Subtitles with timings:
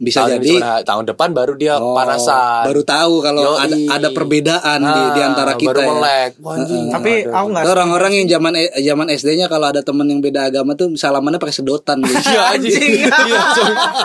[0.00, 0.48] Bisa tahun jadi.
[0.56, 2.64] cuma tahun depan baru dia Oh, panasan.
[2.66, 3.60] Baru tahu kalau Yoi.
[3.60, 6.32] ada ada perbedaan di, di Ah, antara kita baru ya.
[6.40, 6.84] Wah, anjing.
[6.88, 10.72] Tapi aku nggak orang-orang yang zaman eh, zaman SD-nya kalau ada temen yang beda agama
[10.72, 12.16] tuh salamannya pakai sedotan gitu.
[12.32, 12.90] Iya anjing.
[12.96, 13.12] Iya.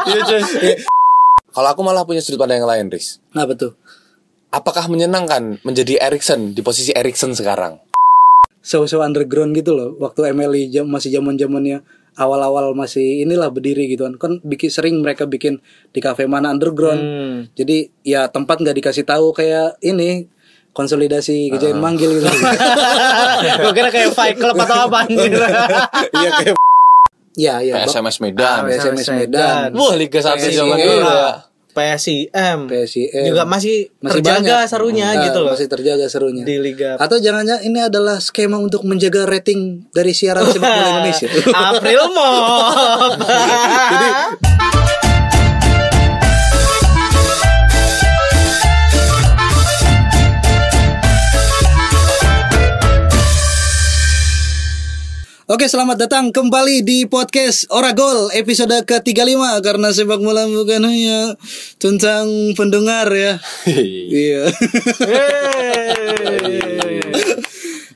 [0.06, 0.44] Iya coy.
[1.50, 3.24] Kalau aku malah punya sudut pandang yang lain, Riz.
[3.32, 3.80] Apa tuh?
[4.52, 7.80] Apakah menyenangkan menjadi Erikson di posisi Erikson sekarang?
[8.60, 9.96] Show-show underground gitu loh.
[9.96, 14.16] Waktu MLI jam masih zaman-zamannya awal-awal masih inilah berdiri gitu kan.
[14.16, 15.60] Kan bikin sering mereka bikin
[15.92, 17.00] di kafe mana underground.
[17.00, 17.38] Hmm.
[17.54, 20.28] Jadi ya tempat nggak dikasih tahu kayak ini
[20.76, 22.28] konsolidasi kejain manggil gitu.
[23.64, 25.32] Gue kira kayak Fight Club atau apa anjir.
[26.16, 26.56] Iya kayak
[27.36, 27.84] Ya, ya.
[27.84, 28.64] PSMS Medan.
[28.64, 29.76] Ah, SMS Medan.
[29.76, 30.56] Wah, Liga 1 PSIM.
[30.56, 31.44] zaman dulu ya.
[31.76, 33.24] PSIM PSIM.
[33.26, 34.72] juga masih, Masih terjaga banyak.
[34.72, 36.42] serunya Nah, gitu loh Masih terjaga serunya.
[36.42, 41.28] di liga Atau jangan-jangan ini adalah skema untuk menjaga rating dari siaran sepak bola Indonesia.
[41.52, 43.20] April Mop.
[43.92, 44.08] Jadi
[55.46, 61.38] Oke selamat datang kembali di podcast Oragol episode ke-35 Karena sepak bola bukan hanya
[61.78, 62.26] tentang
[62.58, 63.38] pendengar ya
[64.26, 64.50] Iya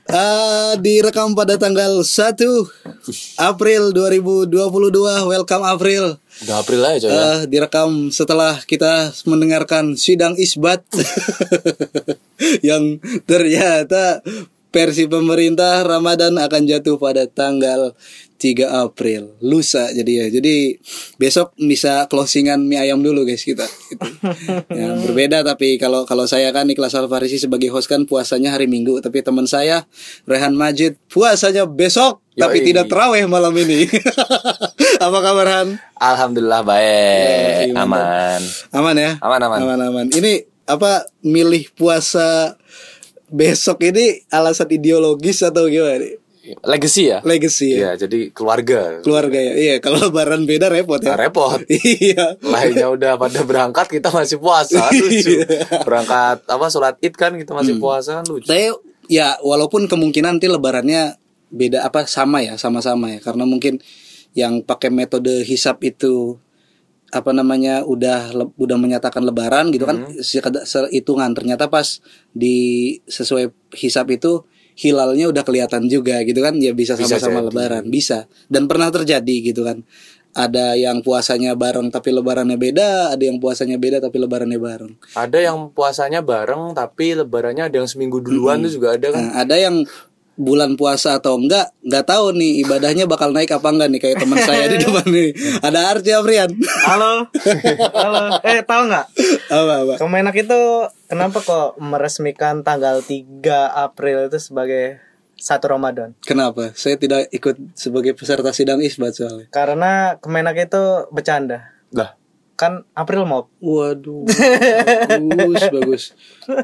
[0.06, 2.38] Ah, Direkam pada tanggal 1
[3.36, 4.50] April 2022
[5.26, 7.10] Welcome April Udah April aja coy.
[7.10, 7.18] ya.
[7.18, 10.82] Ah, direkam setelah kita mendengarkan sidang isbat
[12.66, 14.22] yang ternyata
[14.70, 17.94] versi pemerintah Ramadan akan jatuh pada tanggal
[18.40, 20.80] 3 April lusa jadi ya jadi
[21.20, 24.06] besok bisa closingan mie ayam dulu guys kita Gitu.
[24.80, 29.02] ya, berbeda tapi kalau kalau saya kan Niklas Alfarisi sebagai host kan puasanya hari Minggu
[29.02, 29.84] tapi teman saya
[30.24, 32.66] Rehan Majid puasanya besok tapi Yoi.
[32.72, 33.90] tidak terawih malam ini
[35.04, 35.68] apa kabar Han
[36.00, 37.76] Alhamdulillah baik.
[37.76, 38.40] Yoi, Aman.
[38.72, 39.20] Aman ya?
[39.20, 39.58] Aman, aman.
[39.60, 40.06] Aman aman.
[40.08, 42.56] Ini apa milih puasa
[43.30, 46.20] besok ini alasan ideologis atau gimana nih?
[46.64, 47.18] Legacy ya?
[47.22, 47.78] Legacy ya.
[47.78, 49.04] Iya, jadi keluarga.
[49.04, 49.52] Keluarga ya.
[49.54, 51.14] Iya, kalau lebaran beda repot ya.
[51.14, 51.60] Nah, repot.
[52.02, 52.34] iya.
[52.42, 55.44] Lainnya udah pada berangkat kita masih puasa lucu.
[55.86, 58.48] Berangkat apa sholat id kan kita masih puasa kan lucu.
[58.48, 58.74] Saya
[59.06, 61.20] ya walaupun kemungkinan nanti lebarannya
[61.52, 63.18] beda apa sama ya, sama-sama ya.
[63.22, 63.78] Karena mungkin
[64.34, 66.40] yang pakai metode hisap itu
[67.10, 71.98] apa namanya udah le- udah menyatakan lebaran gitu kan sekeda- sehitungan ternyata pas
[72.30, 74.46] di sesuai hisap itu
[74.78, 77.84] hilalnya udah kelihatan juga gitu kan ya bisa sama-sama lebaran.
[77.92, 78.24] Bisa.
[78.48, 79.84] Dan pernah terjadi gitu kan.
[80.30, 84.94] Ada yang puasanya bareng tapi lebarannya beda ada yang puasanya beda tapi lebarannya bareng.
[85.18, 89.20] Ada yang puasanya bareng tapi lebarannya ada yang seminggu duluan tuh juga ada kan.
[89.26, 89.82] Nah, ada yang
[90.40, 94.40] bulan puasa atau enggak nggak tahu nih ibadahnya bakal naik apa enggak nih kayak teman
[94.48, 96.48] saya di depan nih ada Arci Afrian
[96.88, 97.28] Halo.
[97.92, 98.40] Halo.
[98.40, 99.06] Eh, tahu nggak?
[99.52, 100.60] apa apa Kemenak itu
[101.12, 103.44] kenapa kok meresmikan tanggal 3
[103.84, 104.96] April itu sebagai
[105.36, 106.16] satu Ramadan?
[106.24, 111.72] kenapa saya tidak ikut sebagai peserta sidang isbat soalnya Karena Kemenak itu bercanda.
[111.90, 112.14] Lah,
[112.60, 113.48] Kan April Mop.
[113.56, 114.28] waduh
[115.32, 116.02] bagus bagus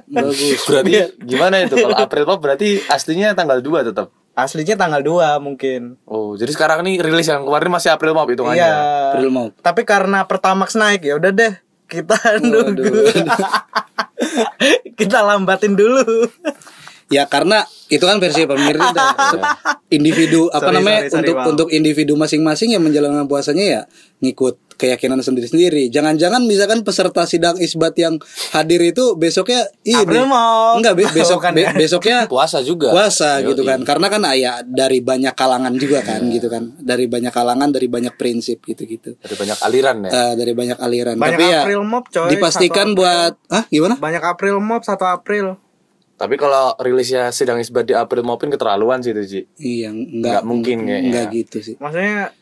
[0.05, 4.12] bagus berarti gimana itu kalau April Pop berarti aslinya tanggal 2 tetap.
[4.37, 5.97] Aslinya tanggal 2 mungkin.
[6.05, 8.61] Oh, jadi sekarang nih rilis yang kemarin masih April Pop hitungannya.
[8.61, 8.77] Iya.
[9.17, 11.57] April mau Tapi karena Pertamax naik ya udah deh
[11.89, 12.84] kita nunggu.
[15.01, 16.28] kita lambatin dulu.
[17.09, 19.15] Ya karena itu kan versi pemerintah
[19.89, 21.47] individu apa Sorry, namanya sorry, sorry, untuk Bang.
[21.49, 23.81] untuk individu masing-masing yang menjalankan puasanya ya
[24.19, 28.19] ngikut keyakinan sendiri-sendiri jangan-jangan misalkan peserta sidang isbat yang
[28.50, 30.77] hadir itu besoknya ini April Mop.
[30.77, 31.71] enggak be- besok be- ya?
[31.72, 32.91] besoknya Puasa juga.
[32.91, 33.49] puasa Yoi.
[33.49, 37.71] gitu kan karena kan ayah dari banyak kalangan juga kan gitu kan dari banyak kalangan
[37.71, 40.11] dari banyak prinsip gitu-gitu Ada banyak aliran ya.
[40.11, 42.28] Eh, dari banyak aliran Banyak tapi ya April Mop coy.
[42.28, 45.56] dipastikan buat ah gimana banyak April Mop 1 April.
[46.16, 49.41] Tapi kalau rilisnya sidang isbat di April maupun keterlaluan sih itu, Ji.
[49.56, 51.00] iya enggak Nggak mungkin kayaknya.
[51.06, 52.32] enggak gitu sih Maksudnya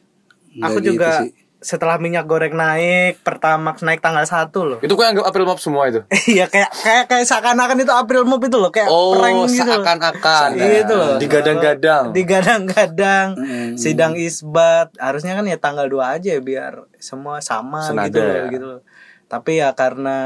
[0.52, 1.30] Nggak aku gitu juga sih.
[1.58, 4.78] setelah minyak goreng naik, Pertamax naik tanggal 1 loh.
[4.78, 6.04] Itu kok anggap April Mop semua itu.
[6.30, 9.64] Iya kayak kayak kayak seakan-akan itu April Mop itu loh, kayak Oh, prank gitu.
[9.64, 9.80] loh.
[9.80, 10.48] seakan-akan.
[10.54, 11.16] Gitu loh.
[11.16, 12.04] Digadang-gadang.
[12.12, 13.28] Digadang-gadang.
[13.34, 13.70] Mm.
[13.74, 18.30] Sidang isbat harusnya kan ya tanggal 2 aja ya biar semua sama Senada gitu loh,
[18.30, 18.44] ya.
[18.50, 18.80] gitu loh.
[19.24, 20.18] Tapi ya karena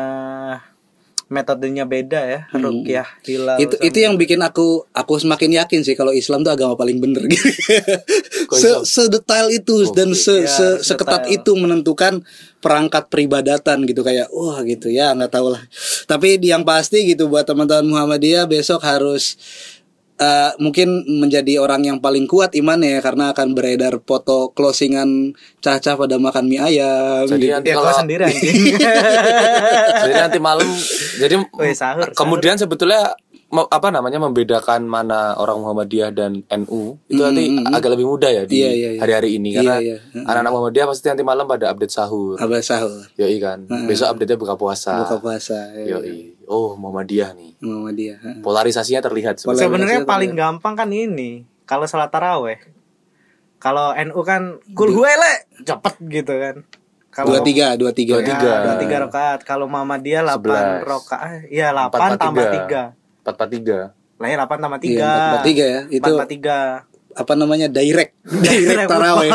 [1.28, 3.56] metodenya beda ya, rukyah hilal.
[3.56, 6.96] itu sama- itu yang bikin aku aku semakin yakin sih kalau Islam tuh agama paling
[6.96, 7.44] bener gitu.
[8.50, 11.36] Se sedetail itu dan se, Ya, se- seketat detail.
[11.38, 12.24] itu menentukan
[12.58, 15.62] perangkat peribadatan gitu kayak wah gitu ya nggak tahu lah.
[16.04, 19.36] Tapi yang pasti gitu buat teman-teman Muhammadiyah besok harus
[20.18, 25.94] eh, mungkin menjadi orang yang paling kuat imannya ya karena akan beredar foto closingan Caca
[25.94, 27.24] pada makan mie ayam.
[27.24, 27.54] Jadi gitu.
[27.54, 28.24] nanti Ya kalau sendiri
[30.04, 30.68] jadi nanti malam
[31.18, 33.14] jadi Weh, sahur, kemudian sebetulnya
[33.48, 38.42] me- apa namanya membedakan mana orang Muhammadiyah dan NU itu nanti agak lebih mudah ya
[38.44, 39.00] di Iya, iya, iya.
[39.00, 40.22] hari-hari ini karena Iya, iya.
[40.22, 42.36] anak-anak Muhammadiyah pasti nanti malam pada update sahur.
[42.36, 43.64] Abah sahur, Yoi kan.
[43.86, 45.00] Besok update-nya buka puasa.
[45.00, 45.58] buka puasa.
[45.74, 45.98] Ya.
[45.98, 46.37] Yoi.
[46.48, 47.52] Oh, Muhammadiyah nih.
[47.60, 48.16] Muhammadiyah.
[48.18, 48.30] ha.
[48.40, 49.62] Polarisasinya terlihat sebenarnya.
[49.62, 52.56] Sebenarnya paling gampang kan ini kalau salat taraweh.
[53.58, 56.56] Kalau NU kan kul huwele cepet gitu kan.
[57.10, 58.16] Kalau Dua tiga, dua tiga.
[58.16, 58.48] Dua tiga.
[58.48, 59.40] Ya, dua tiga rakaat.
[59.42, 60.64] Kalau Muhammadiyah 8 Sebelas.
[60.86, 61.40] rakaat.
[61.48, 62.82] Iya, Empat, 8 empat, tambah tiga.
[62.94, 63.18] 3.
[63.18, 63.78] Empat empat tiga.
[64.16, 64.86] Lah ya 8 tambah 3.
[64.86, 65.80] Iya, empat tambah tiga ya.
[65.90, 66.58] Itu 4 3.
[67.18, 68.14] apa namanya direct,
[68.46, 69.30] direct taraweh.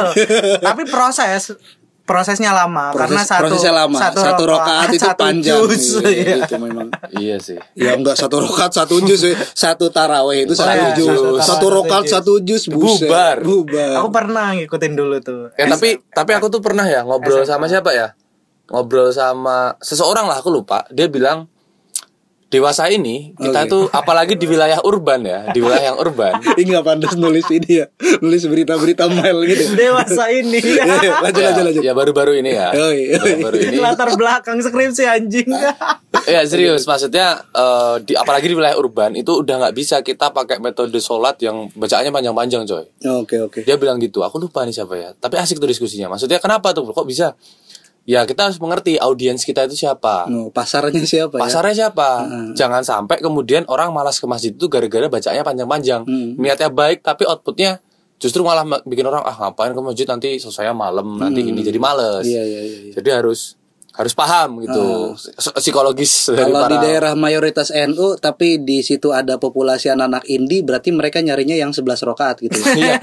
[0.63, 1.51] Tapi proses
[2.03, 3.97] prosesnya lama Proses, karena satu prosesnya lama.
[4.00, 5.59] Satu, rokaat itu satu panjang.
[5.63, 5.85] juz.
[6.03, 6.35] Iya, Iya.
[6.44, 6.88] gitu memang.
[7.15, 7.57] Iya sih.
[7.79, 9.33] Ya enggak satu rokat satu juz, we.
[9.55, 13.07] satu taraweh itu satu iya, juz, satu satu rokat satu satu juz, buset.
[13.07, 13.38] Bubar.
[13.39, 13.94] bubar.
[14.03, 15.44] Aku pernah ngikutin dulu tuh.
[15.55, 18.11] Ya tapi tapi aku tuh pernah ya ngobrol sama siapa ya?
[18.67, 20.83] Ngobrol sama seseorang lah aku lupa.
[20.91, 21.47] Dia bilang
[22.53, 23.71] dewasa ini kita Oke.
[23.73, 26.38] tuh apalagi di wilayah urban ya, di wilayah yang urban.
[26.61, 27.89] Ini nggak pantas nulis ini ya,
[28.21, 29.73] nulis berita-berita mail gitu.
[29.73, 30.61] Dewasa ini.
[30.73, 31.83] Ya, ya, lanjut, ya, lanjut, lanjut.
[31.85, 32.75] ya baru-baru ini ya.
[32.75, 33.19] Yoi, yoi.
[33.19, 33.77] Baru-baru ini.
[33.79, 35.50] Latar belakang skripsi anjing.
[36.23, 40.61] Ya serius, maksudnya eh, di apalagi di wilayah urban itu udah nggak bisa kita pakai
[40.63, 42.85] metode sholat yang bacaannya panjang-panjang coy.
[43.19, 43.59] Oke, oke.
[43.67, 45.11] Dia bilang gitu, aku lupa nih siapa ya.
[45.17, 46.15] Tapi asik tuh diskusinya.
[46.15, 46.88] Maksudnya kenapa tuh?
[46.88, 47.35] Kok bisa?
[48.03, 50.27] Ya kita harus mengerti audiens kita itu siapa.
[50.27, 51.44] No, pasarnya siapa ya?
[51.47, 52.09] Pasarnya siapa?
[52.51, 56.03] Jangan sampai kemudian orang malas ke masjid itu gara-gara bacanya panjang-panjang.
[56.03, 56.35] Hmm.
[56.35, 57.79] Niatnya baik tapi outputnya
[58.19, 61.79] justru malah ma- bikin orang ah ngapain ke masjid nanti selesai malam nanti ini jadi
[61.79, 62.27] males.
[62.27, 62.79] Iya, iya, iya.
[62.88, 62.94] iya.
[62.95, 63.55] Jadi harus
[63.94, 69.10] harus paham gitu S- psikologis dari Kalau di para- daerah mayoritas NU tapi di situ
[69.10, 72.57] ada populasi anak-anak indie berarti mereka nyarinya yang 11 rokaat gitu.
[72.74, 72.98] Iya.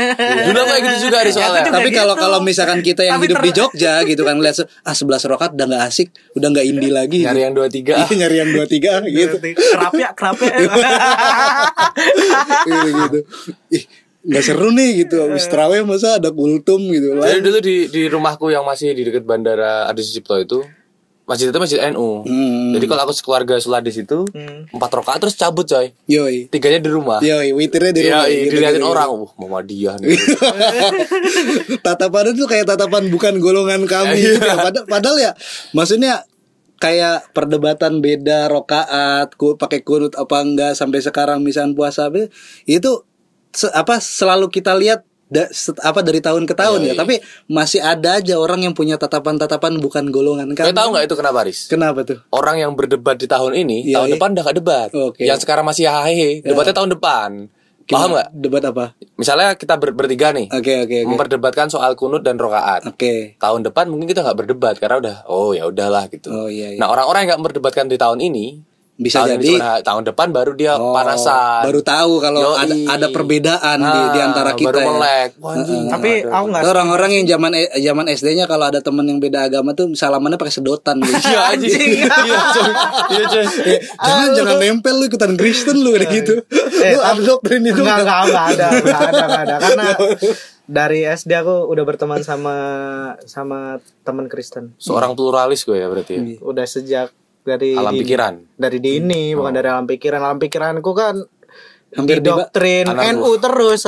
[0.44, 1.62] Dulu aku kayak gitu juga di soalnya.
[1.64, 4.90] tapi kalau kalau misalkan kita yang Tapi hidup ter- di Jogja gitu kan lihat ah
[4.90, 7.22] 11 rokaat udah nggak asik, udah nggak indie lagi.
[7.22, 7.94] Nyari yang dua tiga.
[8.00, 9.36] Iya, nyari yang 23 gitu.
[9.70, 10.50] kerap ya, kerap ya.
[12.60, 13.18] gitu gitu.
[13.70, 13.84] Ih,
[14.26, 15.16] nggak seru nih gitu.
[15.22, 17.14] Habis terawih masa ada kultum gitu.
[17.16, 20.60] Jadi dulu di di rumahku yang masih di dekat bandara Adi Sucipto itu
[21.24, 22.26] masjid itu masjid NU.
[22.26, 22.74] Hmm.
[22.74, 24.26] Jadi kalau aku sekeluarga sholat di situ
[24.70, 25.94] empat rakaat terus cabut coy.
[26.04, 26.50] Yoi.
[26.50, 27.18] Tiganya di rumah.
[27.22, 28.26] Yoi, witirnya di rumah.
[28.26, 30.10] iya, gitu, diliatin gitu, orang, uh, Muhammadiyah nih.
[31.86, 34.26] tatapan itu kayak tatapan bukan golongan kami Iya.
[34.36, 34.56] gitu ya.
[34.58, 35.32] Padahal, padahal ya
[35.72, 36.14] maksudnya
[36.80, 42.08] kayak perdebatan beda rokaat ku pakai kunut apa enggak sampai sekarang misalnya puasa
[42.64, 43.04] itu
[43.52, 47.22] se- apa selalu kita lihat da- set- apa dari tahun ke tahun Iya, ya tapi
[47.46, 51.66] masih ada aja orang yang punya tatapan-tatapan bukan golongan kami tahu nggak itu kenapa, Riz?
[51.66, 54.14] kenapa tuh Orang yang berdebat di tahun ini, Iya, tahun iya.
[54.14, 54.88] depan udah gak debat.
[54.90, 55.22] Oke.
[55.22, 57.30] Yang sekarang masih hahehe, debatnya tahun depan.
[57.86, 58.28] Paham nggak?
[58.32, 58.84] debat apa
[59.16, 62.86] Misalnya kita ber- bertiga nih, oke oke oke memperdebatkan soal kunut dan rokaat.
[62.86, 66.30] oke Tahun depan mungkin kita nggak berdebat karena udah, oh ya udahlah gitu.
[66.30, 66.78] oh iya, iya.
[66.78, 68.62] Nah orang-orang yang nggak berdebatkan di tahun ini,
[69.00, 71.64] Bisa tahun jadi- tahun depan baru dia Oh, panasan.
[71.64, 72.84] baru tahu kalau ada Yoi.
[72.84, 74.86] ada perbedaan di, di Nah, antara kita baru ya.
[74.92, 75.30] melek.
[75.36, 76.30] Wah, anjing, Tapi ada.
[76.30, 79.88] aku nggak Orang-orang yang zaman eh, zaman SD-nya kalau ada temen yang beda agama tuh
[79.90, 81.16] salamannya pakai sedotan gitu.
[81.26, 81.90] Iya anjing.
[81.96, 82.12] Iya.
[83.10, 83.28] Iya.
[83.66, 86.34] Eh, jangan jangan nempel lu ikutan Kristen lu kayak gitu.
[86.76, 87.80] Eh, lu ada doktrin itu.
[87.80, 89.54] Enggak, enggak, enggak ada, enggak ada, enggak ada.
[89.58, 89.86] Karena
[90.70, 92.56] dari SD aku udah berteman sama
[93.24, 93.58] sama
[94.00, 94.76] teman Kristen.
[94.76, 96.14] Seorang pluralis gue ya berarti.
[96.14, 96.38] Ya.
[96.40, 97.10] Udah sejak
[97.42, 98.34] dari Alam di- pikiran.
[98.54, 100.20] Dari dini, bukan dari alam pikiran.
[100.20, 101.16] Alam pikiranku kan
[101.90, 102.86] Hampir doktrin.
[102.86, 103.82] NU terus.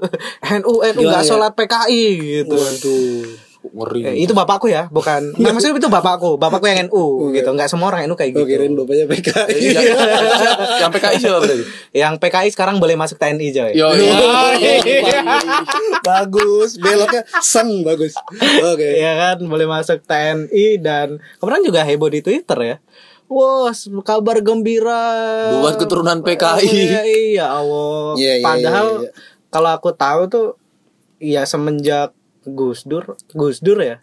[0.60, 1.28] NU NU Iya, enggak iya.
[1.28, 2.56] sholat PKI gitu.
[2.56, 3.47] Waduh.
[3.58, 4.00] Ngeri.
[4.06, 5.30] Eh, itu bapakku ya, bukan.
[5.42, 7.50] Nah, maksudnya itu bapakku, bapakku yang NU gitu.
[7.50, 8.46] Enggak semua orang NU kayak gitu.
[8.46, 9.58] kirain bapaknya PKI.
[9.68, 9.80] Iya.
[10.86, 11.64] yang PKI siapa berarti?
[11.90, 13.72] Yang PKI sekarang boleh masuk TNI, Joy.
[13.74, 13.90] Yo,
[16.06, 18.14] bagus, beloknya seng bagus.
[18.62, 19.02] Oke.
[19.02, 22.76] Iya kan boleh masuk TNI dan kemarin juga heboh di Twitter ya.
[23.28, 25.04] Wah, kabar gembira.
[25.60, 26.64] Buat keturunan PKI.
[26.64, 28.16] Iya, iya Allah.
[28.16, 29.10] Iya, iya, Padahal iya, iya.
[29.52, 30.46] kalau aku tahu tuh
[31.20, 32.16] ya semenjak
[32.54, 34.00] Gus Dur, Gus Dur ya.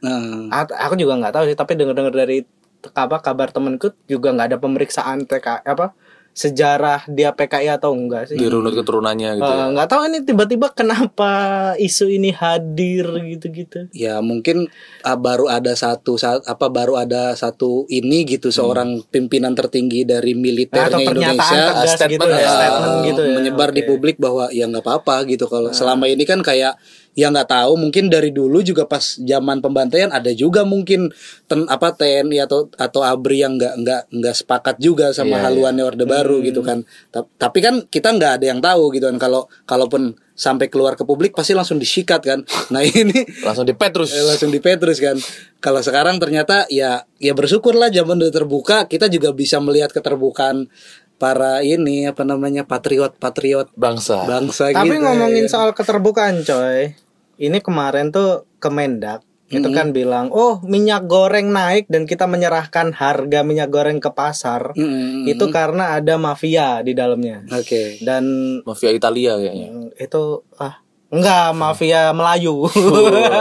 [0.52, 2.46] At- Aku juga nggak tahu sih, tapi dengar-dengar dari
[2.94, 5.98] apa kabar temenku juga nggak ada pemeriksaan TK apa
[6.36, 8.36] sejarah dia PKI atau enggak sih.
[8.36, 9.48] Dirunut keturunannya gitu.
[9.48, 9.72] Eh, ya.
[9.72, 11.32] nggak tahu ini tiba-tiba kenapa
[11.80, 13.88] isu ini hadir gitu-gitu.
[13.96, 14.68] ya mungkin
[15.08, 20.36] ah, baru ada satu saat apa baru ada satu ini gitu seorang pimpinan tertinggi dari
[20.36, 22.52] militernya Atau pernyataan Indonesia statement gitu ya, ya.
[22.52, 23.32] statement gitu ya.
[23.40, 23.90] menyebar di Oke.
[23.96, 26.76] publik bahwa ya nggak apa-apa gitu kalau selama ini kan kayak
[27.16, 27.80] ya nggak tahu.
[27.80, 31.10] Mungkin dari dulu juga pas zaman pembantaian ada juga mungkin
[31.48, 35.84] ten, apa TNI atau atau ABRI yang nggak nggak nggak sepakat juga sama Iya, haluannya
[35.88, 36.84] Orde Baru gitu kan.
[37.10, 39.18] Ta- tapi kan kita nggak ada yang tahu gitu kan.
[39.18, 42.44] Kalau kalaupun sampai keluar ke publik pasti langsung disikat kan.
[42.76, 44.12] Nah ini langsung di Petrus.
[44.12, 45.16] Eh, langsung di Petrus kan.
[45.64, 50.68] Kalau sekarang ternyata ya ya bersyukurlah zaman udah terbuka, kita juga bisa melihat keterbukaan
[51.16, 54.28] para ini apa namanya patriot-patriot bangsa.
[54.28, 55.04] bangsa Tapi gitu.
[55.08, 56.92] ngomongin soal keterbukaan coy
[57.36, 63.40] Ini kemarin tuh Kemendak Itu kan bilang Oh minyak goreng naik Dan kita menyerahkan harga
[63.46, 64.74] minyak goreng ke pasar.
[64.74, 65.28] Mm-mm.
[65.30, 67.46] Itu karena ada mafia di dalamnya.
[67.52, 68.02] Oke.
[68.02, 68.26] Dan
[68.66, 69.70] mafia Italia kayaknya.
[69.70, 70.24] Mm, itu
[70.58, 70.82] ah
[71.14, 72.66] Enggak mafia Melayu.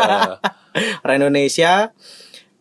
[1.03, 1.95] Orang Indonesia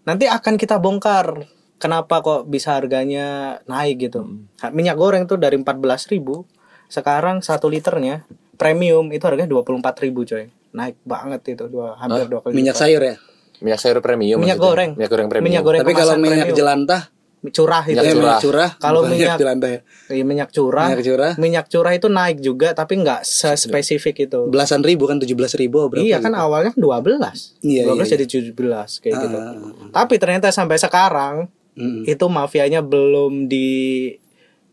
[0.08, 1.50] Nanti akan kita bongkar
[1.82, 4.24] Kenapa kok bisa harganya naik gitu.
[4.72, 6.48] Minyak goreng tuh dari 14.000 ribu
[6.88, 8.24] Sekarang satu liternya
[8.56, 12.84] Premium itu harganya 24.000 ribu coy Naik banget itu dua, Hampir dua kali Minyak lipat.
[12.84, 13.16] sayur ya.
[13.56, 14.68] minyak sayur premium Minyak maksudnya.
[14.68, 14.92] goreng.
[14.94, 16.58] minyak goreng premium Minyak goreng Tapi kalau minyak premium.
[16.58, 17.02] jelantah,
[17.46, 18.40] Curah itu Minyak minyak curah.
[18.40, 18.70] curah.
[18.78, 19.80] Kalau minyak- jelantah ya.
[20.10, 21.32] Iya, minyak curah Minyak curah.
[21.38, 26.00] Minyak curah itu naik juga Tapi nggak sespesifik itu Belasan ribu kan 17 ribu berapa?
[26.02, 26.40] Iya kan gitu.
[26.40, 28.56] awalnya 12 Iya, 12 iya, jadi 17
[28.98, 29.56] kayak gitu Ah, ah,
[29.94, 31.36] Tapi ternyata sampai sekarang
[31.74, 32.06] Mm-mm.
[32.06, 33.52] Itu mafianya belum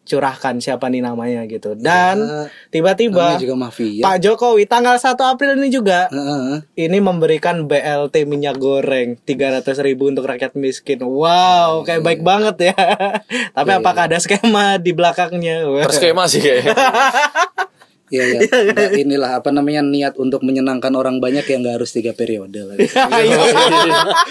[0.03, 4.03] dicurahkan siapa nih namanya gitu Dan Ya, tiba-tiba mafia.
[4.03, 6.67] Pak Jokowi tanggal 1 April ini juga Heeh.
[6.77, 10.99] ini memberikan BLT minyak goreng 300 ribu untuk rakyat miskin.
[11.01, 12.77] Wow, kayak baik banget ya.
[13.57, 15.63] Tapi apakah ada skema di belakangnya?
[15.87, 16.75] terskema sih kayaknya
[18.11, 18.41] Iya ya.
[18.71, 22.77] Nah, inilah apa namanya niat untuk menyenangkan orang banyak yang nggak harus tiga periode lah.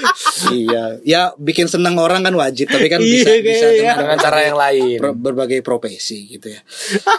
[0.53, 0.83] iya.
[1.03, 4.57] Ya bikin senang orang kan wajib, tapi kan bisa Iya, bisa dengan, dengan cara yang
[4.57, 6.59] lain pro- berbagai profesi gitu ya.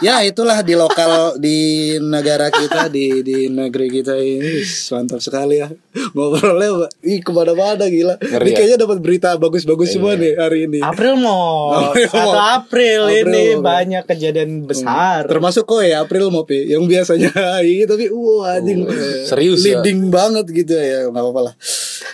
[0.01, 1.57] Ya itulah di lokal di
[1.99, 5.67] negara kita di di negeri kita ini mantap sekali ya
[6.13, 8.15] ngobrolnya ih ke mana-mana gila.
[8.17, 8.55] Ngeri Ini ya?
[8.57, 10.79] kayaknya dapat berita bagus-bagus semua nih hari ini.
[10.81, 12.31] April mau April 1 mau.
[12.53, 15.25] April, ini April banyak kejadian besar.
[15.27, 17.31] Termasuk kok ya April mau Pi, yang biasanya
[17.63, 18.83] ini tapi wah anjing
[19.23, 19.79] serius ya?
[19.79, 21.55] leading banget gitu ya nggak apa-apa lah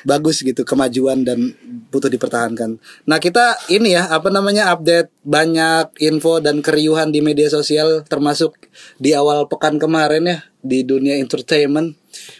[0.05, 1.51] bagus gitu kemajuan dan
[1.91, 2.79] butuh dipertahankan.
[3.07, 8.55] Nah kita ini ya apa namanya update banyak info dan keriuhan di media sosial termasuk
[8.99, 11.95] di awal pekan kemarin ya di dunia entertainment.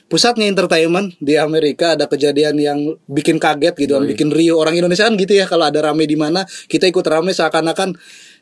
[0.08, 5.06] Pusatnya entertainment di Amerika ada kejadian yang bikin kaget gitu kan, bikin riuh orang Indonesia
[5.06, 7.94] kan gitu ya kalau ada rame di mana kita ikut rame seakan-akan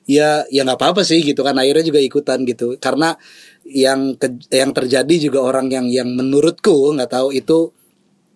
[0.05, 2.77] ya ya nggak apa-apa sih gitu kan akhirnya juga ikutan gitu.
[2.77, 3.17] Karena
[3.65, 7.73] yang ke- yang terjadi juga orang yang yang menurutku nggak tahu itu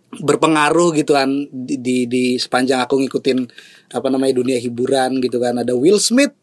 [0.10, 3.46] berpengaruh gitu kan di, di di sepanjang aku ngikutin
[3.94, 5.62] apa namanya dunia hiburan gitu kan.
[5.62, 6.34] Ada Will Smith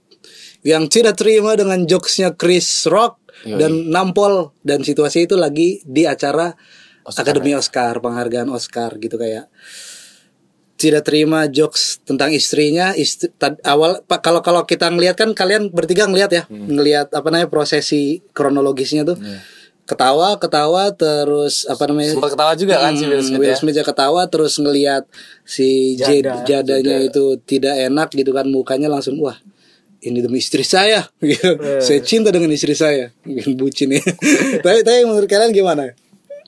[0.62, 3.58] yang tidak terima dengan jokesnya Chris Rock Yoi.
[3.58, 4.54] dan nampol.
[4.62, 6.54] Dan situasi itu lagi di acara
[7.06, 9.46] Oscar, Akademi Oscar penghargaan Oscar gitu kayak
[10.76, 15.68] tidak terima jokes tentang istrinya istri, tad- awal pak kalau kalau kita ngelihat kan kalian
[15.68, 19.16] bertiga ngelihat ya ngelihat apa namanya prosesi kronologisnya tuh.
[19.82, 23.56] Ketawa ketawa terus apa namanya sempat ketawa juga kan si Will Hmm, Smith Will ya?
[23.56, 25.06] Smith ya ketawa terus ngelihat
[25.42, 26.42] si Jad- Jada.
[26.42, 29.38] jadanya itu tidak enak gitu kan mukanya langsung wah
[29.98, 31.06] ini demi istri saya.
[31.22, 31.54] Gitu.
[31.78, 33.14] saya cinta dengan istri saya.
[33.58, 34.02] Bucin ya.
[34.66, 35.94] Tapi tapi menurut kalian gimana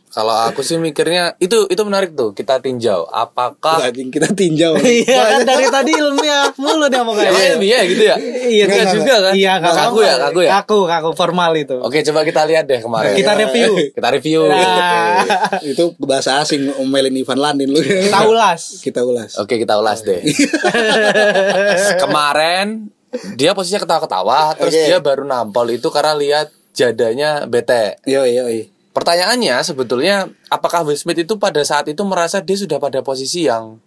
[0.08, 4.74] kalau aku sih mikirnya itu itu menarik tuh kita tinjau apakah Anjing, kita tinjau
[5.04, 7.54] Iya kan dari tadi ilmiah mulu dia mau Emang kayak.
[7.54, 8.94] ilmiah gitu ya Iya Enggak kan?
[8.94, 10.00] juga kan Iya kaku apa-apa.
[10.00, 11.76] ya kaku ya Kaku kaku formal itu.
[11.76, 13.70] oke coba kita lihat deh kemarin Kita review.
[13.96, 15.22] kita review Nah,
[15.62, 18.80] itu bahasa asing omelin Ivan Landin lu kita ulas.
[18.80, 20.24] kita ulas Oke kita ulas deh.
[22.00, 22.88] Kemarin
[23.34, 24.84] dia posisinya ketawa-ketawa, terus Oke.
[24.84, 27.96] dia baru nampol itu karena lihat jadanya bete.
[28.04, 28.64] yo yo yo.
[28.98, 33.78] Pertanyaannya sebetulnya apakah Will Smith itu pada saat itu merasa dia sudah pada posisi yang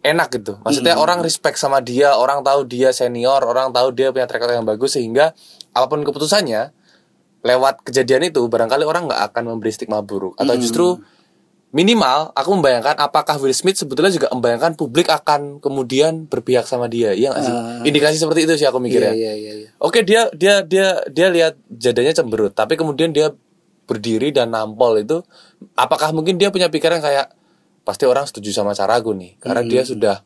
[0.00, 0.56] enak gitu.
[0.64, 4.56] Maksudnya orang respect sama dia, orang tahu dia senior, orang tahu dia punya track record
[4.56, 5.36] yang bagus sehingga
[5.76, 6.72] apa pun keputusannya
[7.44, 10.86] lewat kejadian itu barangkali orang nggak akan memberi stigma buruk atau justru
[11.70, 17.14] minimal aku membayangkan apakah Will Smith sebetulnya juga membayangkan publik akan kemudian berpihak sama dia
[17.14, 17.80] sih Ah.
[17.86, 19.68] indikasi seperti itu sih aku mikirnya Iya iya iya.
[19.78, 23.32] Oke dia dia dia dia lihat jadanya cemberut, tapi kemudian dia
[23.90, 25.18] berdiri dan nampol itu,
[25.74, 27.34] apakah mungkin dia punya pikiran kayak
[27.82, 30.22] pasti orang setuju sama caraku nih, karena dia sudah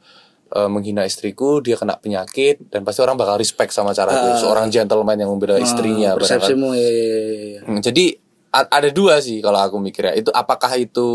[0.52, 5.16] eh, menghina istriku, dia kena penyakit dan pasti orang bakal respect sama caraku, seorang gentleman
[5.16, 6.12] yang membela istrinya.
[6.12, 6.28] barangkali.
[6.28, 7.21] Persepsimu ya, ya,
[7.56, 7.61] ya.
[7.64, 8.21] Hmm, jadi
[8.54, 11.09] ada dua sih kalau aku mikirnya itu apakah itu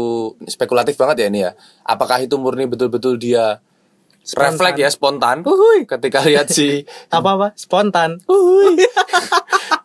[0.44, 1.52] spekulatif banget ya ini ya
[1.88, 3.64] apakah itu murni betul-betul dia
[4.36, 5.42] refleks ya spontan
[5.88, 6.84] ketika lihat si
[7.16, 7.48] Apa apa?
[7.56, 8.20] Spontan.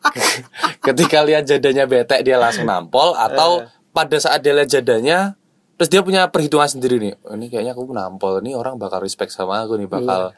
[0.81, 5.39] ketika lihat jadanya bete dia langsung nampol atau pada saat dia lihat jadanya
[5.75, 9.31] terus dia punya perhitungan sendiri nih "Oh, ini kayaknya aku nampol ini orang bakal respect
[9.31, 10.31] sama aku nih bakal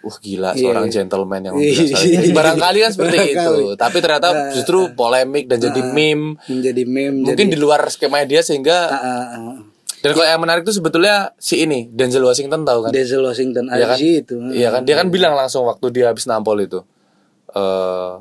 [0.00, 0.92] Wah gila Iya, seorang iya.
[0.94, 1.84] gentleman yang Iya,
[2.24, 2.32] iya.
[2.32, 3.36] Barangkali kan seperti itu.
[3.36, 3.76] Barangkali.
[3.76, 6.40] Tapi ternyata Nah, justru polemik dan jadi meme.
[6.40, 9.56] menjadi meme Mungkin jadi di luar skema dia sehingga Ah, ah, ah.
[10.00, 12.90] dan kalau yang menarik itu sebetulnya si ini Denzel Washington tahu kan?
[12.90, 13.98] Denzel Washington Iya kan?
[14.00, 14.82] Itu Iya kan?
[14.82, 16.80] Dia kan bilang langsung waktu dia habis nampol itu.
[17.50, 18.12] eh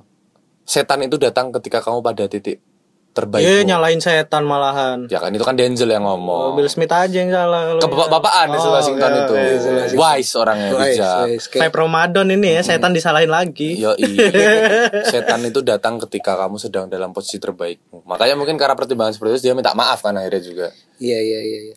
[0.69, 2.61] setan itu datang ketika kamu pada titik
[3.09, 3.41] terbaik.
[3.41, 5.09] Dia nyalain setan malahan.
[5.09, 6.53] Ya kan itu kan Denzel yang ngomong.
[6.53, 7.73] Will Smith aja yang salah.
[7.73, 9.33] kalau- Kebapak-bapakan Denzel Oh, Washington iya, itu.
[9.33, 9.97] iya.
[9.97, 11.17] Wise orangnya Wise, bijak.
[11.25, 11.45] wise.
[11.49, 13.75] Kayak- Ramadan ini ya, setan disalahin lagi.
[13.75, 13.97] Yo
[15.11, 18.05] setan itu datang ketika kamu sedang dalam posisi terbaikmu.
[18.05, 20.67] Makanya mungkin karena pertimbangan seperti itu dia minta maaf kan akhirnya juga.
[21.01, 21.59] Iya iya iya.
[21.65, 21.75] iya.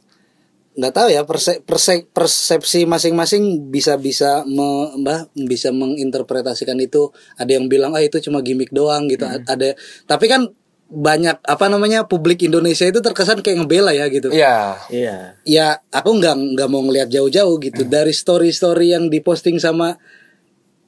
[0.72, 7.12] Nggak tahu ya perse- perse- persepsi masing-masing bisa bisa me- mbah bisa menginterpretasikan itu.
[7.36, 9.28] Ada yang bilang ah itu cuma gimmick doang gitu.
[9.28, 9.44] Hmm.
[9.44, 9.76] Ada
[10.08, 10.48] tapi kan
[10.92, 14.28] banyak apa namanya publik Indonesia itu terkesan kayak ngebela ya gitu.
[14.28, 14.76] Iya.
[14.92, 15.16] Iya.
[15.48, 19.96] Ya aku nggak nggak mau ngelihat jauh-jauh gitu dari story-story yang diposting sama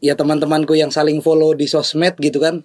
[0.05, 2.61] ya teman-temanku yang saling follow di sosmed gitu kan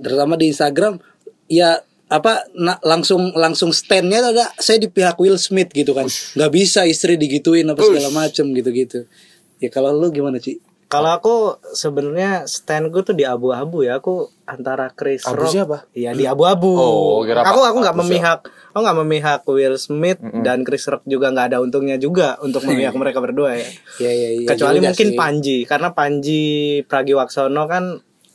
[0.00, 0.96] terutama di Instagram
[1.44, 6.52] ya apa na- langsung langsung standnya ada saya di pihak Will Smith gitu kan nggak
[6.52, 9.08] bisa istri digituin apa segala macem gitu-gitu
[9.56, 11.36] ya kalau lu gimana sih Kalau aku
[11.72, 13.96] sebenarnya stand gue tuh di abu-abu ya.
[13.96, 15.48] Aku antara Chris Abu Rock.
[15.50, 15.78] siapa?
[15.90, 16.68] Iya di abu-abu.
[16.68, 18.44] Oh, kira aku aku nggak memihak.
[18.44, 22.92] Aku nggak memihak Will Smith dan Chris Rock juga nggak ada untungnya juga untuk memihak
[23.00, 23.72] mereka berdua ya.
[23.96, 25.16] ya ya, ya Kecuali mungkin sih.
[25.16, 26.42] Panji karena Panji
[26.84, 27.84] Pragiwaksono kan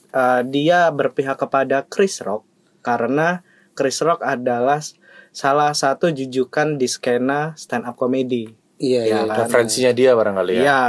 [0.09, 2.41] eh, dia berpihak kepada Chris Rock
[2.81, 3.45] karena
[3.77, 4.81] Chris Rock adalah
[5.29, 8.49] salah satu jujukan di skena stand up comedy.
[8.75, 10.59] iya iya Ya, Referensinya dia barangkali ya.
[10.59, 10.81] Iya,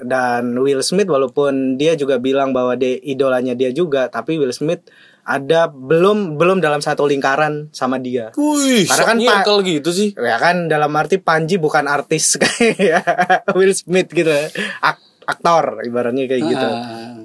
[0.00, 4.88] dan Will Smith walaupun dia juga bilang bahwa dia idolanya dia juga, tapi Will Smith
[5.22, 8.32] ada belum belum dalam satu lingkaran sama dia.
[8.34, 10.12] Wih, Karena kan kan Pak- kalau gitu sih.
[10.12, 13.04] Ya kan dalam arti Panji bukan artis kayak
[13.52, 14.32] Will Smith gitu,
[14.80, 16.68] Ak- aktor ibaratnya kayak gitu.
[16.68, 17.22] Ah,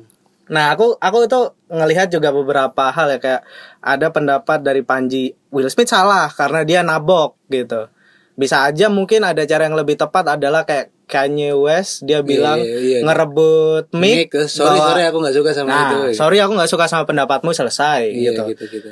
[0.47, 3.41] Nah, aku aku itu ngelihat juga beberapa hal ya kayak
[3.83, 7.91] ada pendapat dari Panji Will Smith salah karena dia nabok gitu.
[8.37, 12.99] Bisa aja mungkin ada cara yang lebih tepat adalah kayak Kanye West dia bilang iya,
[12.99, 12.99] iya.
[12.99, 14.27] ngerebut mic.
[14.27, 17.03] Mic, sorry bahwa- sorry aku nggak suka sama nah, itu sorry aku nggak suka sama
[17.07, 18.43] pendapatmu selesai iya gitu.
[18.51, 18.89] gitu gitu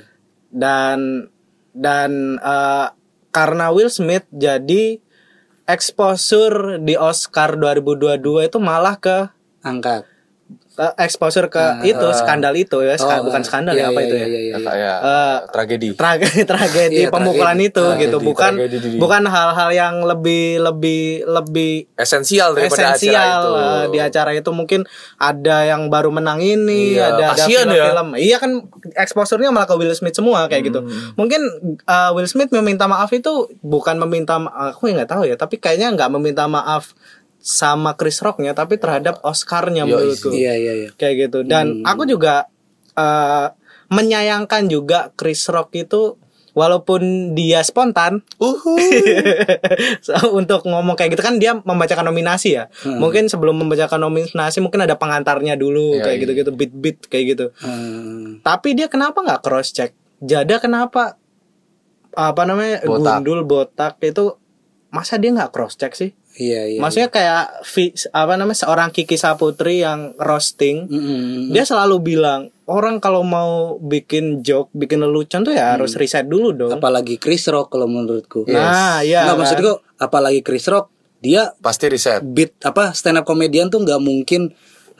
[0.47, 1.27] Dan
[1.75, 2.87] dan eh,
[3.35, 5.03] karena Will Smith jadi
[5.67, 9.27] exposure di Oscar 2022 itu malah ke
[9.59, 10.07] angkat
[10.75, 13.95] eh, exposure ke itu skandal itu ya ska- Oh, bukan ah, skandal iya, ya apa
[13.95, 14.93] iya, itu ya iya, iya, iya.
[14.97, 15.89] Eh, tragedi.
[15.93, 17.69] tragedi tragedi Iya, pemukulan tragedi.
[17.69, 23.15] itu Tragedi, gitu bukan tragedi di- bukan hal-hal yang lebih lebih lebih Esensial daripada esensial
[23.15, 23.49] acara itu.
[23.55, 24.81] eh, di acara itu mungkin
[25.17, 27.87] ada yang baru menang ini Iya, ada ada kasihan ya.
[27.87, 28.51] film-film iya kan
[28.93, 31.15] exposure-nya malah ke Will Smith semua kayak gitu Hmm.
[31.15, 31.41] mungkin
[31.81, 35.91] eh, Will Smith meminta maaf itu bukan meminta ma- aku nggak tahu ya tapi kayaknya
[35.91, 36.91] nggak meminta maaf
[37.45, 40.33] sama Chris Rocknya tapi terhadap Oscarnya menurutku.
[40.33, 40.89] Iya iya iya.
[40.97, 41.39] Kayak gitu.
[41.45, 42.49] Dan aku juga
[42.97, 43.47] eh,
[43.93, 46.17] menyayangkan juga Chris Rock itu
[46.57, 48.25] walaupun dia spontan.
[50.05, 52.65] So, untuk ngomong kayak gitu kan dia membacakan nominasi ya.
[52.81, 56.21] Mungkin sebelum membacakan nominasi mungkin ada pengantarnya dulu Iya, kayak iya.
[56.25, 57.45] gitu-gitu beat-beat kayak gitu.
[57.61, 61.19] Hmm, tapi dia kenapa nggak cross check Jada kenapa
[62.15, 63.19] apa namanya Botak.
[63.21, 64.39] gundul botak itu
[64.87, 69.15] masa dia nggak cross check sih iya iya maksudnya kayak vi- apa namanya seorang Kiki
[69.15, 71.49] Saputri yang roasting Mm-mm.
[71.49, 76.51] dia selalu bilang orang kalau mau bikin joke bikin lelucon tuh ya harus riset dulu
[76.51, 79.39] dong apalagi Chris Rock kalau menurutku nah iya Nggak, kan?
[79.39, 82.19] maksudku apalagi Chris Rock dia Pasti riset.
[82.21, 84.51] beat apa stand up komedian tuh nggak mungkin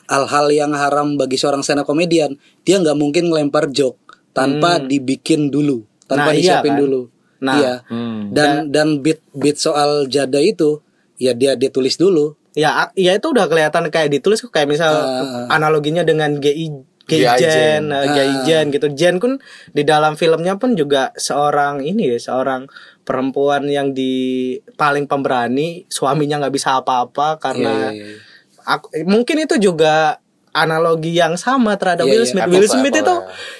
[0.06, 3.98] hal-hal yang haram bagi seorang stand up komedian dia nggak mungkin ngelempar joke
[4.32, 6.30] tanpa dibikin dulu tanpa Hmm.
[6.30, 6.80] Nah, iya disiapin kan?
[6.80, 7.02] dulu
[7.36, 7.56] Nah.
[7.56, 8.30] iya Hmm.
[8.30, 10.85] dan dan beat beat soal jada itu
[11.16, 14.92] ya dia dia tulis dulu ya ya itu udah kelihatan kayak ditulis kok kayak misal
[14.92, 15.52] Ah.
[15.52, 16.72] analoginya dengan GI
[17.06, 17.86] GI GI Jen, Jen.
[17.94, 18.88] eh, gitu.
[18.98, 19.38] Jen kan
[19.72, 22.66] di dalam filmnya pun juga seorang ini ya, seorang
[23.06, 28.18] perempuan yang di paling pemberani, suaminya nggak bisa apa-apa karena Iya, iya, iya.
[28.66, 30.18] aku mungkin itu juga
[30.50, 32.26] analogi yang sama terhadap Iya, Will.
[32.26, 32.42] Smith.
[32.42, 33.16] Apple Will Smith apple itu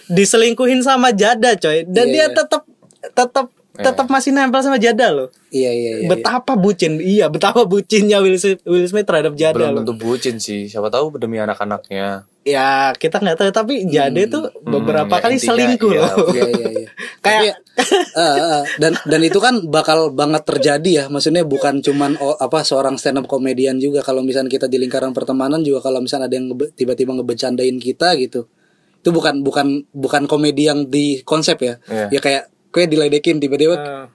[0.10, 1.86] diselingkuhin sama Jada, coy.
[1.86, 2.34] Dan Iya, dia iya.
[2.34, 2.64] tetap
[3.14, 5.28] tetap tetap masih nempel sama Jada loh.
[5.52, 6.10] iya iya iya, iya.
[6.12, 7.00] betapa bucin.
[7.00, 10.68] Iya, betapa bucinnya Will Smith, Will Smith terhadap Jada Belum tentu bucin sih.
[10.68, 12.28] Siapa tahu demi anak-anaknya.
[12.46, 16.02] Ya, kita nggak tahu tapi Jada itu beberapa ya kali intinya, selingkuh iya.
[16.04, 16.16] loh.
[16.30, 16.90] Iya iya iya.
[17.26, 17.58] Kayak-
[18.16, 21.06] eh, eh, dan dan itu kan bakal banget terjadi ya.
[21.10, 25.12] Maksudnya bukan cuman oh, apa seorang stand up komedian juga kalau misalnya kita di lingkaran
[25.12, 28.46] pertemanan juga kalau misalnya ada yang ngebe- tiba-tiba ngebecandain kita gitu.
[29.02, 31.76] Itu bukan bukan bukan komedi yang di konsep ya.
[31.90, 32.08] Iya.
[32.14, 32.44] Ya kayak
[32.76, 34.06] gue diledekin tiba-tiba Eh.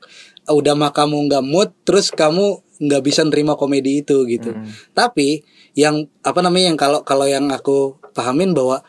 [0.50, 4.52] udah mah kamu nggak mood terus kamu nggak bisa nerima komedi itu gitu
[4.90, 5.40] tapi
[5.72, 8.84] yang apa namanya yang kalau kalau yang aku pahamin bahwa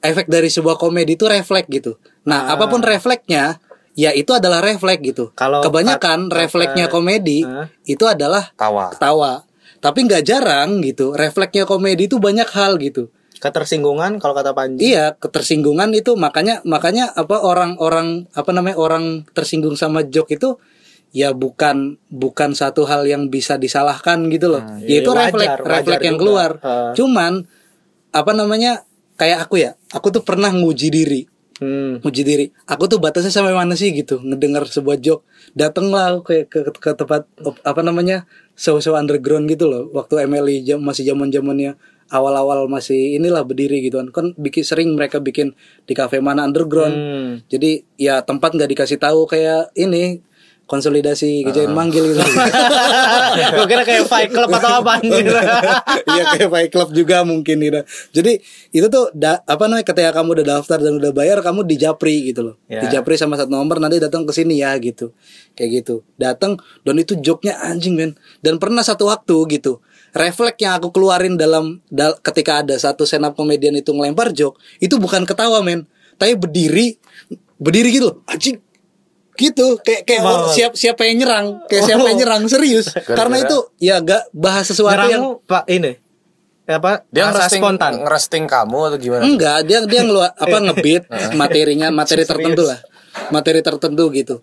[0.00, 2.56] efek dari sebuah komedi itu refleks gitu nah Ah.
[2.56, 3.60] apa pun refleksnya
[3.92, 7.68] ya itu adalah refleks gitu Kalau kebanyakan refleksnya komedi Ah.
[7.84, 8.88] itu adalah Tawa.
[8.90, 9.32] ketawa
[9.78, 13.08] tapi nggak jarang gitu refleksnya komedi itu banyak hal gitu
[13.40, 14.92] Ketersinggungan kalau kata Panji.
[14.92, 20.60] Iya, ketersinggungan itu makanya makanya apa orang-orang apa namanya orang tersinggung sama joke itu
[21.10, 24.62] ya bukan bukan satu hal yang bisa disalahkan gitu loh.
[24.84, 26.22] ya itu iya, refleks wajar, refleks wajar yang juga.
[26.22, 26.50] keluar.
[26.62, 26.92] Ah.
[26.94, 27.32] Cuman
[28.12, 28.84] apa namanya
[29.16, 31.22] kayak aku ya, aku tuh pernah nguji diri.
[31.60, 32.00] Hmm.
[32.00, 32.46] Nguji diri.
[32.64, 35.28] Aku tuh batasnya sampai mana sih gitu ngedengar sebuah joke.
[35.52, 37.28] Datenglah aku ke, ke, ke tempat
[37.64, 38.24] apa namanya
[38.56, 39.92] show-show underground gitu loh.
[39.92, 41.76] Waktu MLI jam, masih zaman zamannya
[42.10, 44.08] awal-awal masih inilah berdiri gitu kan.
[44.10, 45.54] Kan bikin sering mereka bikin
[45.86, 46.94] di kafe mana underground.
[46.94, 47.30] Hmm.
[47.46, 50.20] Jadi ya tempat nggak dikasih tahu kayak ini
[50.70, 52.22] konsolidasi kejadian manggil gitu.
[53.58, 55.26] Gue kira kayak Fight Club atau apa anjir.
[56.10, 57.82] Iya kayak Fight Club juga mungkin gitu.
[58.14, 58.38] Jadi
[58.70, 62.46] itu tuh da- apa namanya ketika kamu udah daftar dan udah bayar kamu dijapri gitu
[62.46, 62.54] loh.
[62.70, 62.86] Ya.
[62.86, 65.10] Dijapri sama satu nomor nanti datang ke sini ya gitu.
[65.58, 66.06] Kayak gitu.
[66.14, 68.14] Datang dan itu joknya anjing men.
[68.38, 69.82] Dan pernah satu waktu gitu.
[70.10, 74.58] Refleks yang aku keluarin dalam dal- ketika ada satu stand up komedian itu ngelempar joke,
[74.82, 75.86] itu bukan ketawa men,
[76.18, 76.98] tapi berdiri
[77.60, 78.16] berdiri gitu loh.
[78.26, 78.58] Anjing
[79.40, 83.72] gitu kayak kayak oh, siap siapa yang nyerang kayak siapa yang nyerang serius karena itu
[83.80, 85.92] ya gak bahas sesuatu yang Nyerangmu Pak ini.
[86.70, 87.02] Apa?
[87.10, 87.92] Dia rasa ngerasting, spontan.
[88.06, 89.22] ngerasting kamu atau gimana?
[89.26, 91.02] Enggak, dia dia ngeluar apa ngebit
[91.40, 92.78] materinya, materi tertentu lah.
[93.34, 94.38] Materi tertentu gitu.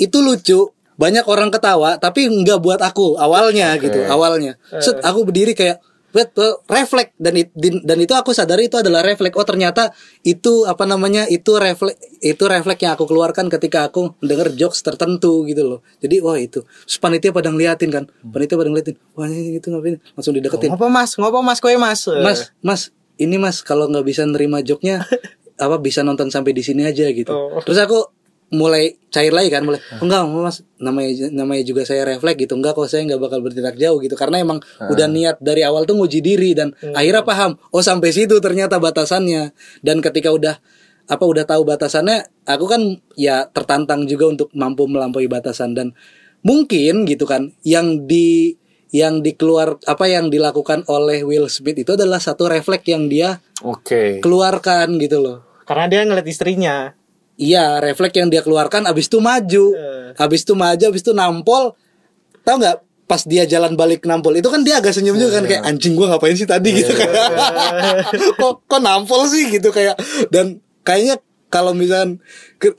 [0.00, 4.54] Itu lucu, banyak orang ketawa tapi enggak buat aku awalnya gitu, awalnya.
[4.76, 5.82] Set aku berdiri kayak
[6.14, 6.30] eh,
[6.64, 7.50] refleks dan it-
[7.82, 9.34] dan itu aku sadari itu adalah refleks.
[9.34, 9.90] Oh, ternyata
[10.22, 11.26] itu apa namanya?
[11.26, 15.80] Itu refleks itu refleks yang aku keluarkan ketika aku mendengar jokes tertentu gitu loh.
[15.98, 16.62] Jadi wah itu.
[16.62, 18.04] Terus panitia pada ngeliatin kan.
[18.22, 18.94] Panitia pada ngeliatin.
[19.12, 19.98] Wah, ini itu ngapain?
[20.14, 20.70] Langsung dideketin.
[20.70, 21.18] Ngopo Mas?
[21.18, 22.06] Ngopo Mas kowe Mas?
[22.06, 22.80] Mas, Mas,
[23.16, 25.02] ini Mas kalau nggak bisa nerima joknya
[25.58, 27.30] apa bisa nonton sampai di sini aja gitu.
[27.30, 27.58] Oh.
[27.58, 28.06] Terus aku
[28.52, 32.54] mulai cair lagi kan mulai "Oh, enggak mas namanya namanya juga saya refleks gitu.
[32.58, 34.14] Enggak kok saya nggak bakal bertindak jauh gitu.
[34.14, 38.36] Karena emang udah niat dari awal tuh nguji diri dan akhirnya paham oh sampai situ
[38.38, 39.54] ternyata batasannya.
[39.80, 40.60] Dan ketika udah
[41.04, 42.80] apa udah tahu batasannya aku kan
[43.16, 45.72] ya tertantang juga untuk mampu melampaui batasan.
[45.74, 45.96] Dan
[46.44, 48.54] mungkin gitu kan yang di
[48.94, 54.22] yang dikeluar apa yang dilakukan oleh Will Smith itu adalah satu refleks yang dia Oke.
[54.22, 55.42] keluarkan gitu loh.
[55.66, 56.94] Karena dia ngeliat istrinya.
[57.34, 59.64] Iya, refleks yang dia keluarkan abis itu maju.
[59.74, 60.10] Eh.
[60.14, 61.74] Habis itu maju, habis itu nampol.
[62.46, 62.76] Tahu nggak?
[63.04, 66.16] Pas dia jalan balik nampol itu kan dia agak senyum juga kan kayak anjing gua
[66.16, 67.12] ngapain sih tadi gitu kayak.
[68.40, 69.98] kok kok nampol sih gitu kayak
[70.32, 71.20] dan kayaknya
[71.54, 72.18] kalau misalkan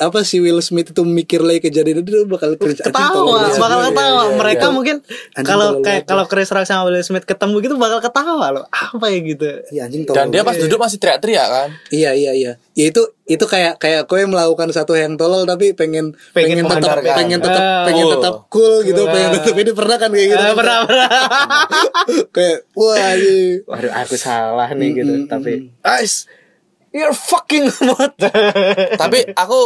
[0.04, 4.22] apa si Will Smith itu mikir lagi kejadian itu bakal tolong Ketawa, bakal ketawa.
[4.36, 5.00] Mereka mungkin
[5.32, 8.66] Anjing kalau kayak kalau Chris Rock sama Will Smith ketemu gitu bakal ketawa loh.
[8.68, 9.48] Apa ya gitu.
[9.72, 11.70] Iya, anjing Dan dia pas duduk masih teriak-teriak kan?
[11.88, 12.52] Iya iya iya.
[12.76, 17.00] Ya itu itu kayak kayak kowe melakukan satu yang tolol tapi pengen pengen, Pengen tetap
[17.16, 18.14] pengen tetap Ah, pengen cool.
[18.20, 20.44] tetap cool gitu, pengen tetap ini pernah kan kayak gitu.
[20.44, 21.08] Eh, pernah pernah.
[22.36, 25.14] kayak wah ini Waduh, aku salah nih gitu.
[25.26, 26.28] Tapi guys,
[26.96, 28.16] you're fucking what?
[28.96, 29.60] Tapi aku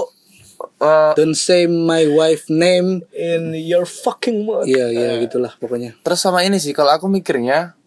[0.82, 3.06] eh, don't say my wife name.
[3.14, 4.66] In your fucking mouth.
[4.66, 5.94] Iya iya gitulah pokoknya.
[6.02, 7.78] terus sama ini sih kalau aku mikirnya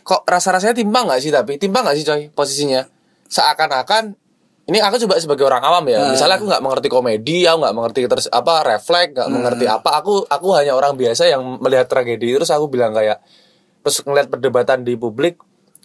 [0.00, 2.88] kok rasa-rasanya timpang nggak sih tapi timpang nggak sih coy posisinya
[3.28, 4.16] seakan-akan
[4.66, 8.00] ini aku coba sebagai orang awam ya misalnya aku nggak mengerti komedi aku nggak mengerti
[8.08, 12.50] terus apa refleks nggak mengerti apa aku aku hanya orang biasa yang melihat tragedi terus
[12.50, 13.20] aku bilang kayak
[13.84, 15.36] terus ngeliat perdebatan di publik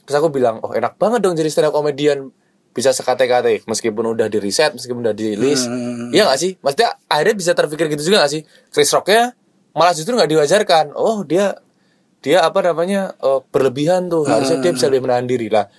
[0.08, 2.32] terus aku bilang oh enak banget dong jadi stand up comedian
[2.76, 5.72] bisa sekate-kate meskipun udah di riset meskipun udah di list.
[6.12, 6.52] Iya nggak sih?
[6.60, 8.42] Maksudnya akhirnya bisa terpikir gitu juga nggak sih?
[8.68, 9.32] Chris Rocknya
[9.72, 10.86] malah justru nggak diwajarkan.
[10.92, 11.56] Oh dia
[12.20, 14.28] dia apa namanya eh, berlebihan tuh.
[14.28, 15.72] Harusnya dia bisa lebih menahan diri lah.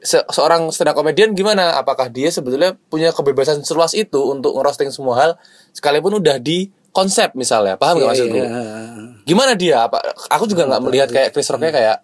[0.00, 1.76] Se- seorang stand up comedian gimana?
[1.76, 5.30] Apakah dia sebetulnya punya kebebasan seluas itu untuk ngerosting semua hal
[5.70, 7.76] sekalipun udah di konsep misalnya?
[7.76, 8.36] Paham nggak maksudku?
[8.40, 8.48] Iya.
[9.28, 9.84] gimana dia?
[9.84, 10.00] Apa
[10.32, 11.96] aku juga nggak melihat kayak Chris Rocknya kayak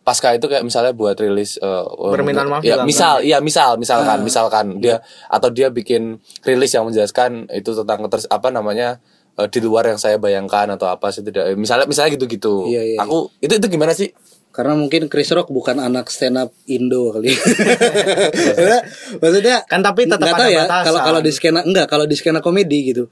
[0.00, 4.66] pasca itu kayak misalnya buat rilis eh, Permintaan maaf ya misal iya misal misalkan misalkan
[4.80, 8.96] dia atau dia bikin rilis yang menjelaskan itu tentang keters apa namanya
[9.36, 12.98] eh, di luar yang saya bayangkan atau apa sih tidak misalnya misalnya gitu-gitu Iya, iya,
[12.98, 14.08] aku itu itu gimana sih
[14.50, 17.30] Karena mungkin Chris Rock bukan anak stand up Indo kali.
[18.50, 18.80] maksudnya,
[19.22, 20.86] maksudnya Kan tapi tetap ada ya batasan.
[20.90, 23.06] kalau kalau di skena enggak kalau di skena komedi gitu.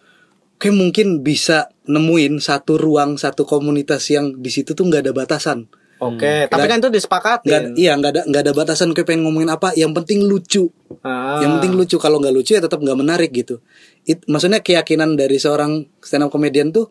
[0.58, 5.70] Kayak mungkin bisa nemuin satu ruang satu komunitas yang di situ tuh nggak ada batasan.
[5.98, 7.48] Oke, tapi kan itu disepakatin.
[7.48, 9.74] Nggak, iya nggak ada nggak ada batasan kayak pengen ngomongin apa.
[9.74, 11.38] Yang penting lucu Ah.
[11.38, 11.96] Yang penting lucu.
[11.96, 13.58] Kalau nggak lucu ya tetap nggak menarik gitu.
[14.02, 16.90] It, maksudnya keyakinan dari seorang stand up comedian tuh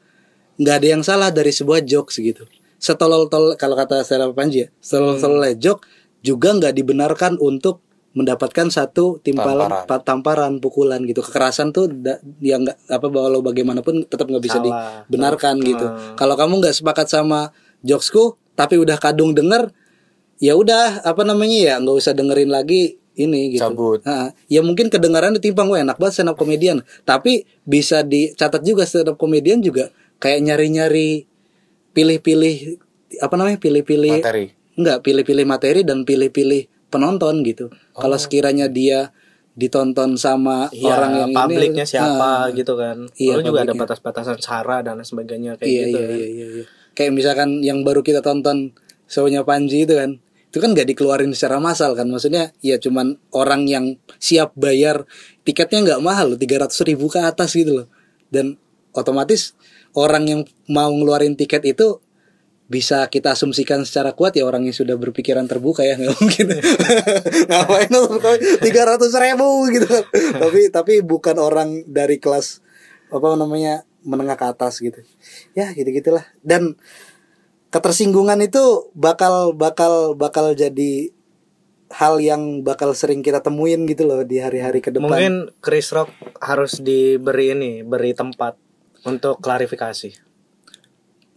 [0.55, 2.43] nggak ada yang salah dari sebuah jokes gitu.
[2.77, 5.83] Setolol-tol kalau kata Stella Panji ya, setolol-tolol joke
[6.19, 9.85] juga nggak dibenarkan untuk mendapatkan satu timpalan Tamparan.
[9.85, 14.57] pa- tamparan pukulan gitu kekerasan tuh da, yang nggak apa walau bagaimanapun tetap nggak bisa
[14.57, 15.05] Salah.
[15.05, 16.15] dibenarkan gitu Hmm.
[16.15, 19.69] kalau kamu nggak sepakat sama jokesku tapi udah kadung denger
[20.41, 24.05] ya udah apa namanya ya nggak usah dengerin lagi ini gitu Cabut.
[24.05, 28.85] Nah, ya mungkin kedengaran ditimpang wah enak banget stand up comedian tapi bisa dicatat juga
[28.85, 29.89] stand up comedian juga
[30.21, 31.25] kayak nyari-nyari
[31.93, 32.77] pilih-pilih
[33.21, 34.45] apa namanya pilih-pilih Materi.
[34.77, 37.73] Enggak, pilih-pilih materi dan pilih-pilih penonton gitu.
[37.97, 39.09] Kalau sekiranya dia
[39.57, 43.09] ditonton sama Iya, orang yang publiknya ini, siapa ah, gitu kan.
[43.17, 45.97] Iya, Lalu juga ada batas-batasan sara dan sebagainya kayak iya, gitu.
[45.97, 46.13] iya, kan.
[46.13, 46.65] iya, iya, iya.
[46.97, 48.73] Kayak misalkan yang baru kita tonton
[49.05, 50.17] show-nya Panji itu kan.
[50.49, 52.09] Itu kan nggak dikeluarin secara massal kan.
[52.09, 55.05] Maksudnya ya cuman orang yang siap bayar
[55.45, 57.87] tiketnya nggak mahal loh, 300 ribu ke atas gitu loh.
[58.33, 58.57] Dan
[58.97, 59.53] otomatis
[59.93, 62.01] orang yang mau ngeluarin tiket itu
[62.67, 66.45] bisa kita asumsikan secara kuat ya orang yang sudah berpikiran terbuka ya nggak mungkin
[67.47, 67.91] ngapain
[68.59, 69.87] tiga ratus ribu gitu
[70.43, 72.59] tapi tapi bukan orang dari kelas
[73.07, 75.03] apa namanya menengah ke atas gitu.
[75.51, 76.79] Ya gitu gitulah dan
[77.67, 81.11] ketersinggungan itu bakal bakal bakal jadi
[81.87, 85.07] hal yang bakal sering kita temuin gitu loh di hari-hari ke depan.
[85.07, 88.59] Mungkin Chris Rock harus diberi ini, beri tempat
[89.07, 90.26] untuk klarifikasi.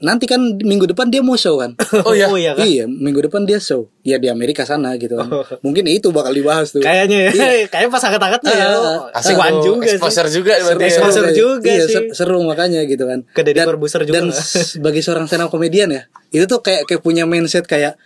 [0.01, 1.77] Nanti kan minggu depan dia mau show kan
[2.09, 2.27] Oh iya.
[2.27, 2.65] Oh iya kan?
[2.65, 3.93] Iya, minggu depan dia show.
[4.01, 5.29] Ya di Amerika sana gitu kan.
[5.61, 6.81] Mungkin itu bakal dibahas tuh.
[6.81, 7.33] Kayaknya ya,
[7.73, 8.67] kayaknya pas angkat-angkatnya ya.
[8.73, 10.01] Ah, Asik Wan tuh, juga sih.
[10.01, 10.89] exposure juga berarti ya.
[10.89, 11.93] Exposure Seru, juga iya, sih.
[11.93, 13.29] ser- seru makanya gitu kan.
[13.29, 17.05] Ke Deddy Corbuzier juga Dan sebagai seorang stand up comedian ya, itu tuh kayak kayak
[17.05, 18.01] punya mindset kayak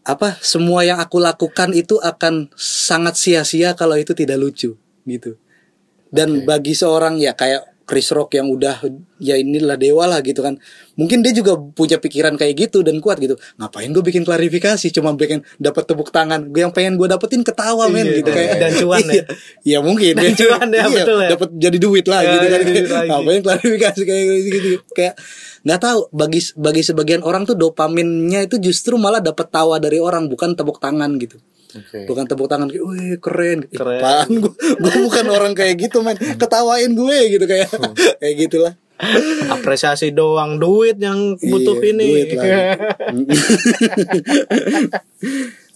[0.00, 0.40] apa?
[0.40, 4.72] Semua yang aku lakukan itu akan sangat sia-sia kalau itu tidak lucu
[5.04, 5.36] gitu.
[6.08, 8.82] Dan bagi seorang ya kayak Chris Rock yang udah
[9.22, 10.58] ya inilah dewa lah gitu kan.
[10.98, 13.38] Mungkin dia juga punya pikiran kayak gitu dan kuat gitu.
[13.62, 16.50] Ngapain gue bikin klarifikasi cuma bikin dapat tepuk tangan.
[16.50, 19.14] Gue yang pengen gue dapetin ketawa men Iya, gitu kayak dan cuan ya.
[19.14, 19.24] Iya,
[19.62, 20.12] Iya mungkin.
[20.18, 21.28] Dan cuan ya, Iya, betul ya.
[21.38, 22.60] Dapat jadi duit lah Ya, gitu kan.
[23.06, 24.68] Ngapain klarifikasi kayak gitu, gitu.
[24.90, 25.14] Kayak
[25.62, 30.26] nggak tahu bagi bagi sebagian orang tuh dopaminnya itu justru malah dapat tawa dari orang
[30.26, 31.38] bukan tepuk tangan gitu.
[31.72, 32.04] Oke.
[32.04, 33.58] Bukan tepuk tangan kayak, wih keren.
[33.66, 33.98] Keren.
[33.98, 36.14] Apaan gue, gue bukan orang kayak gitu men.
[36.14, 37.92] Ketawain gue gitu kayak, Hmm.
[38.20, 38.72] kayak gitulah.
[39.50, 42.04] Apresiasi doang duit yang butuh Iya, ini.
[42.06, 42.48] duit lagi.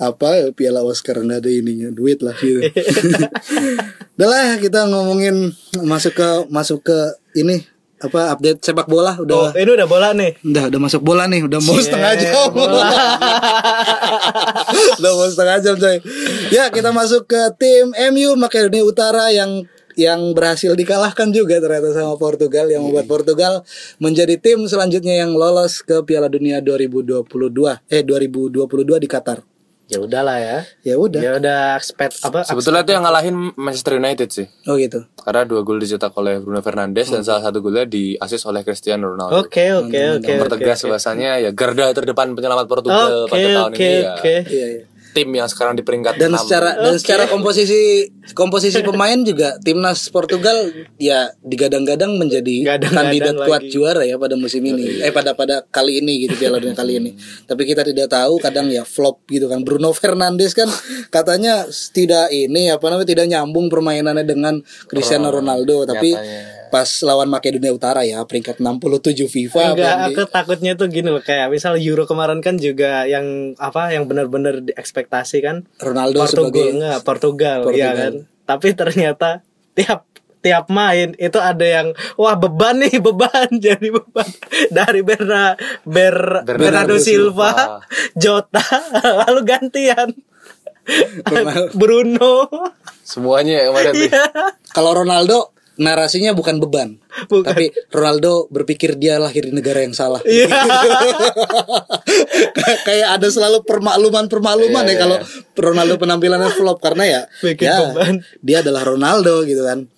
[0.01, 2.65] Apa piala Oscar nggak ada ininya duit lah gitu.
[4.17, 6.99] Udah lah kita ngomongin masuk ke masuk ke
[7.37, 7.61] ini
[8.01, 9.13] apa update sepak bola?
[9.21, 10.41] Oh, udah ini udah bola nih.
[10.41, 12.33] udah udah masuk bola nih udah mau Cie, setengah jam.
[15.01, 15.97] Udah mau setengah jam coy.
[16.53, 22.17] Ya kita masuk ke tim MU Makedonia Utara yang yang berhasil dikalahkan juga ternyata sama
[22.17, 23.67] Portugal yang membuat Portugal
[24.01, 27.27] menjadi tim selanjutnya yang lolos ke Piala Dunia 2022
[27.91, 29.50] eh 2022 di Qatar
[29.91, 30.59] Ya udahlah ya.
[30.87, 32.47] ya udah Ya udah expect apa?
[32.47, 34.47] Sebetulnya itu yang ngalahin Manchester United sih.
[34.71, 38.63] oh gitu Karena dua gol dicetak oleh Bruno Fernandes dan salah satu golnya diasis oleh
[38.63, 39.43] Cristiano Ronaldo.
[39.43, 40.31] Oke oke oke.
[40.31, 44.15] Mempertegas bahasanya ya garda terdepan penyelamat Portugal Oke pada tahun oke ini ya.
[44.15, 45.00] oke.
[45.11, 46.47] Iya iya Tim yang sekarang di peringkat dan 6.
[46.47, 50.71] secara dan secara komposisi komposisi pemain juga timnas Portugal
[51.03, 53.73] ya digadang-gadang menjadi Gadang-gadang kandidat kuat lagi.
[53.75, 55.03] juara ya pada musim ini.
[55.03, 57.11] Eh pada pada kali ini gitu Piala Dunia kali ini.
[57.45, 59.67] Tapi kita tidak tahu kadang ya flop gitu kan.
[59.67, 60.71] Bruno Fernandes kan
[61.11, 65.85] katanya tidak ini apa namanya tidak nyambung permainannya dengan Cristiano Ronaldo.
[65.91, 66.60] Tapi nyatanya.
[66.71, 71.51] Pas lawan Makedonia Utara ya peringkat 67 FIFA Enggak, aku takutnya tuh gini loh kayak
[71.51, 76.99] misal Euro kemarin kan juga yang apa yang benar-benar diekspektasi kan Ronaldo Portugal sebagai enggak
[77.03, 77.83] Portugal, Portugal.
[77.83, 78.13] ya kan.
[78.47, 79.31] Tapi ternyata
[79.75, 80.07] tiap
[80.41, 84.31] tiap main itu ada yang wah beban nih beban jadi beban
[84.73, 85.55] dari Berna
[85.85, 87.79] Ber, Bernardo Bernardo Silva, Silva.
[88.17, 88.65] Jota
[89.27, 90.11] lalu gantian.
[91.77, 92.49] Bruno
[93.05, 94.07] Semuanya ya kemarin tuh.
[94.07, 94.25] Iya.
[94.71, 95.39] Kalau Ronaldo
[95.81, 97.41] narasinya bukan beban, Bukan.
[97.43, 100.21] tapi Ronaldo berpikir dia lahir di negara yang salah.
[100.23, 100.45] Iya.
[102.53, 105.17] Kay- Kayak ada selalu permakluman-permakluman ya kalau
[105.57, 108.15] Ronaldo penampilannya flop karena ya, Bikin ya beban.
[108.41, 109.89] dia adalah Ronaldo gitu kan.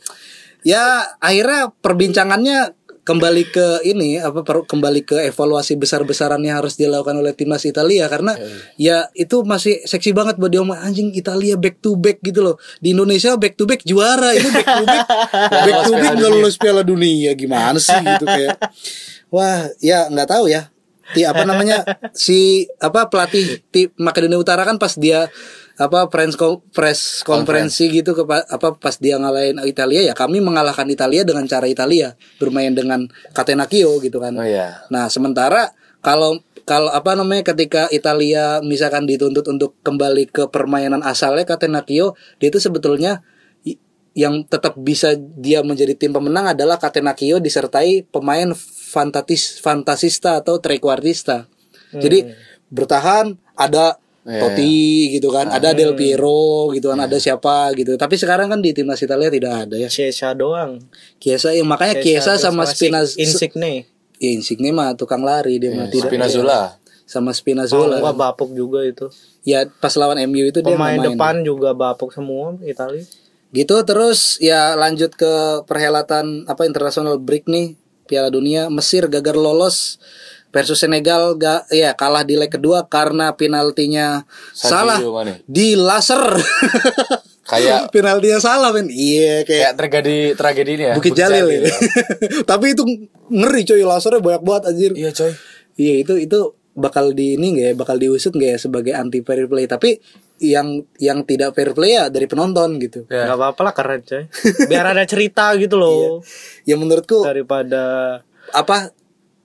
[0.62, 7.34] Ya akhirnya perbincangannya kembali ke ini apa kembali ke evaluasi besar-besaran yang harus dilakukan oleh
[7.34, 8.06] timnas Italia.
[8.06, 8.38] Karena
[8.78, 12.56] ya itu masih seksi banget buat dia anjing Italia back to back gitu loh.
[12.78, 14.34] Di Indonesia back to back juara.
[14.34, 15.06] Ini back to back
[15.66, 17.34] back to back nggak lulus Piala Dunia.
[17.34, 18.58] Gimana sih gitu kayak.
[19.34, 20.70] Wah ya nggak tahu ya.
[21.12, 21.84] Ti, apa namanya
[22.16, 25.28] si apa pelatih tim Makedonia Utara kan pas dia
[25.80, 26.36] apa press
[26.76, 31.64] press konferensi gitu ke apa pas dia ngalahin Italia ya kami mengalahkan Italia dengan cara
[31.64, 34.36] Italia bermain dengan Catenaccio gitu kan.
[34.36, 34.84] Oh iya.
[34.92, 35.72] Nah, sementara
[36.04, 42.48] kalau kalau apa namanya ketika Italia misalkan dituntut untuk kembali ke permainan asalnya Catenaccio, dia
[42.52, 43.24] itu sebetulnya
[44.12, 48.52] yang tetap bisa dia menjadi tim pemenang adalah Catenaccio disertai pemain
[48.92, 51.48] fantatis fantasista atau trequartista.
[51.92, 52.24] Jadi
[52.72, 54.74] bertahan ada Iya, Totti
[55.18, 57.98] gitu kan, ada Del Piero gitu kan, ada siapa gitu.
[57.98, 59.90] Tapi sekarang kan di timnas Italia tidak ada ya.
[59.90, 60.78] Chiesa doang.
[61.18, 63.74] Chiesa yang makanya Chiesa sama Spinazzola Insigne.
[64.22, 66.78] ya Insigne mah tukang lari dia mah tidak Spinazzola.
[67.02, 67.98] sama Oh, Spinazzola.
[67.98, 69.10] wah bapuk juga itu.
[69.42, 71.18] Ya pas lawan MU itu dia Pemain nggak main.
[71.18, 73.02] depan juga bapuk semua Italia.
[73.50, 75.32] Gitu terus ya lanjut ke
[75.66, 77.74] perhelatan apa international break nih
[78.06, 79.98] Piala Dunia Mesir gagal lolos
[80.52, 85.34] versus Senegal ga, ya kalah di leg kedua karena penaltinya Sadio salah Mane.
[85.48, 86.22] di laser.
[87.42, 88.86] Kayak penaltinya salah men.
[88.88, 90.94] Iya kayak kayak terjadi tragedi ini ya.
[90.94, 91.46] Bukit Jalil.
[91.50, 91.60] ya.
[91.68, 91.74] ya.
[92.54, 92.86] Tapi itu
[93.28, 94.92] ngeri coy lasernya banyak banget anjir.
[94.94, 95.32] Iya coy.
[95.76, 96.40] Iya itu itu
[96.72, 100.00] bakal di ini nggak ya bakal diusut nggak ya sebagai anti fair play tapi
[100.40, 103.28] yang yang tidak fair play ya dari penonton gitu Ya.
[103.28, 104.22] Gak apa-apa lah keren coy.
[104.70, 106.24] Biar ada cerita gitu loh.
[106.64, 108.18] ya menurutku Daripada
[108.54, 108.94] apa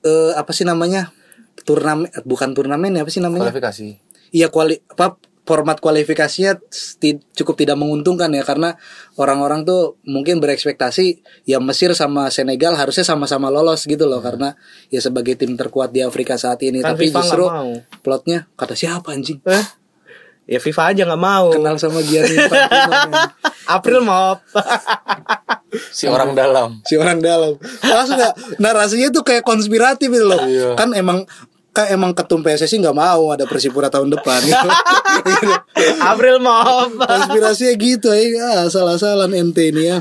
[0.07, 1.11] eh, apa sih namanya
[1.59, 3.87] turnamen bukan turnamen ya apa sih namanya Kualifikasi.
[4.31, 6.59] iya kuali apa format kualifikasinya
[6.97, 8.75] ti- cukup tidak menguntungkan ya karena
[9.15, 11.05] orang-orang tuh mungkin berekspektasi
[11.43, 16.03] ya Mesir sama Senegal harusnya sama-sama lolos gitu loh karena ya sebagai tim terkuat di
[16.03, 17.71] Afrika saat ini Kan tapi FIFA justru mau.
[18.01, 19.65] plotnya kata siapa anjing eh
[20.47, 21.47] ya FIFA aja nggak mau.
[21.49, 22.39] kenal sama Gianni.
[23.69, 24.39] April mau.
[25.89, 26.80] Si orang dalam.
[26.82, 30.73] si orang dalam langsung gak narasinya tuh kayak konspiratif gitu loh Iya.
[30.73, 31.27] kan emang
[31.69, 34.69] kan emang ketum PSSI nggak mau ada Persipura tahun depan gitu.
[36.10, 36.89] April mau.
[36.89, 39.97] konspirasinya gitu ya asal-asalan ente ini ya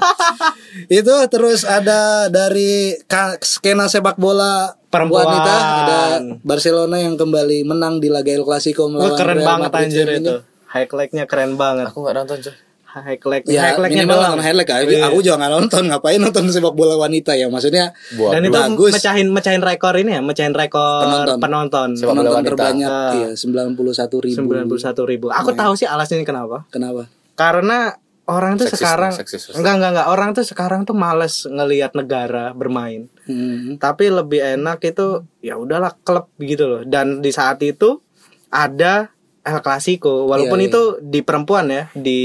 [0.89, 2.97] itu terus ada dari
[3.41, 5.29] skena sepak bola Perempuan.
[5.29, 6.01] wanita ada
[6.41, 10.35] Barcelona yang kembali menang di laga El Clasico melawan keren Real banget Madrid anjir itu.
[10.67, 11.89] Highlight-nya keren banget.
[11.89, 12.55] Aku nggak nonton coy.
[12.99, 14.29] Highlight Ya highlight-nya minimal doang.
[14.31, 14.81] nonton highlight kan.
[14.83, 15.05] Iya.
[15.07, 18.93] Aku juga nggak nonton ngapain nonton sepak bola wanita ya maksudnya Buat Dan itu bagus.
[18.93, 21.37] mecahin mecahin rekor ini ya, mecahin rekor Penonton.
[21.39, 21.89] penonton.
[21.93, 22.51] Sepak bola penonton wanita.
[22.51, 23.13] terbanyak Ah.
[23.15, 23.77] iya 91
[24.19, 25.27] ribu 91 ribu.
[25.29, 26.65] Aku tahu sih alasannya kenapa.
[26.69, 27.05] kenapa
[27.35, 27.93] Karena
[28.25, 29.43] orang tuh Seksis sekarang seksis.
[29.53, 33.07] enggak enggak enggak orang tuh sekarang tuh males ngelihat negara bermain.
[33.23, 33.77] Hmm.
[33.77, 35.07] Tapi lebih enak itu
[35.39, 36.83] ya udahlah klub gitu loh.
[36.83, 38.03] Dan di saat itu
[38.49, 39.11] ada
[39.47, 42.21] El Clasico walaupun Iya, itu di perempuan ya, di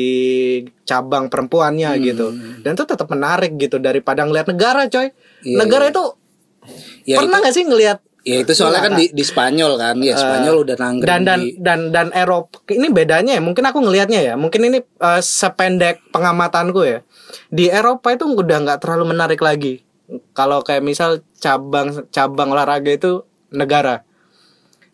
[0.84, 2.01] cabang perempuannya Hmm.
[2.01, 2.27] gitu.
[2.65, 5.13] Dan itu tetap menarik gitu daripada ngelihat negara, coy.
[5.45, 6.17] Iya, negara itu
[7.01, 10.62] Ya, pernah nggak sih ngelihat Ya itu soalnya kan di, di Spanyol kan, ya Spanyol
[10.62, 12.62] udah nanggung dan dan di dan dan Eropa.
[12.69, 14.34] Ini bedanya ya mungkin aku ngelihatnya ya.
[14.38, 17.01] Mungkin ini eh, sependek pengamatanku ya.
[17.49, 19.81] Di Eropa itu udah nggak terlalu menarik lagi.
[20.38, 24.05] Kalau kayak misal cabang cabang olahraga itu negara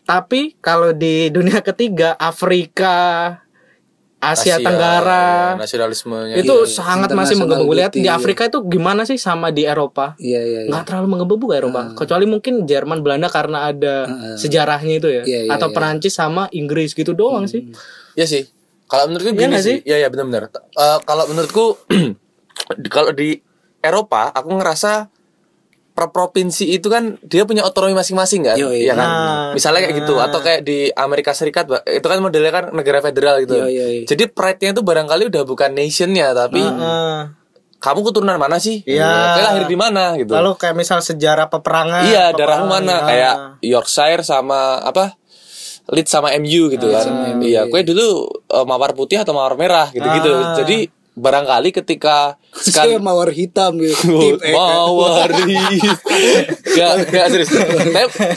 [0.07, 2.95] tapi kalau di dunia ketiga Afrika
[4.17, 8.17] Asia, Tenggara ya, nasionalismenya itu sangat masih menggebu lihat di iya.
[8.17, 10.69] Afrika itu gimana sih sama di Eropa Iya iya iya.
[10.73, 15.51] nggak terlalu menggebu Eropa kecuali mungkin Jerman Belanda karena ada sejarahnya itu ya Iya, iya,
[15.53, 15.75] atau iya.
[15.77, 17.69] Perancis sama Inggris gitu doang sih
[18.17, 18.43] Iya sih.
[18.89, 19.77] Kalau menurutku Iya gini nggak sih.
[19.85, 20.49] Iya iya benar-benar.
[20.49, 21.77] Eh, kalau menurutku
[22.95, 23.37] kalau di
[23.77, 25.13] Eropa aku ngerasa
[25.97, 28.53] per provinsi itu kan dia punya otonomi masing-masing kan?
[28.53, 28.93] Yo, Iya iya.
[28.93, 29.09] kan?
[29.09, 33.41] Nah, Misalnya kayak gitu atau kayak di Amerika Serikat itu kan modelnya kan negara federal
[33.41, 33.57] gitu.
[33.57, 34.05] Yo, yo, yo.
[34.05, 37.33] Jadi pride-nya itu barangkali udah bukan nationnya tapi Heeh.
[37.81, 38.85] kamu keturunan mana sih?
[38.85, 39.09] Iya.
[39.09, 40.37] Kayak lahir di mana gitu.
[40.37, 42.93] lalu kayak misal sejarah peperangan iya, peperangan, darahmu mana?
[42.93, 43.01] ah.
[43.09, 43.33] Kayak
[43.65, 45.17] Yorkshire sama apa?
[45.89, 47.41] Leeds sama MU gitu kan.
[47.41, 50.29] iya, kue dulu eh, mawar putih atau mawar merah gitu-gitu.
[50.29, 50.53] Ah.
[50.61, 54.37] Jadi barangkali ketika sekali Kayak mawar hitam gitu.
[54.55, 55.33] Mawar
[56.77, 57.49] gak, gak serius.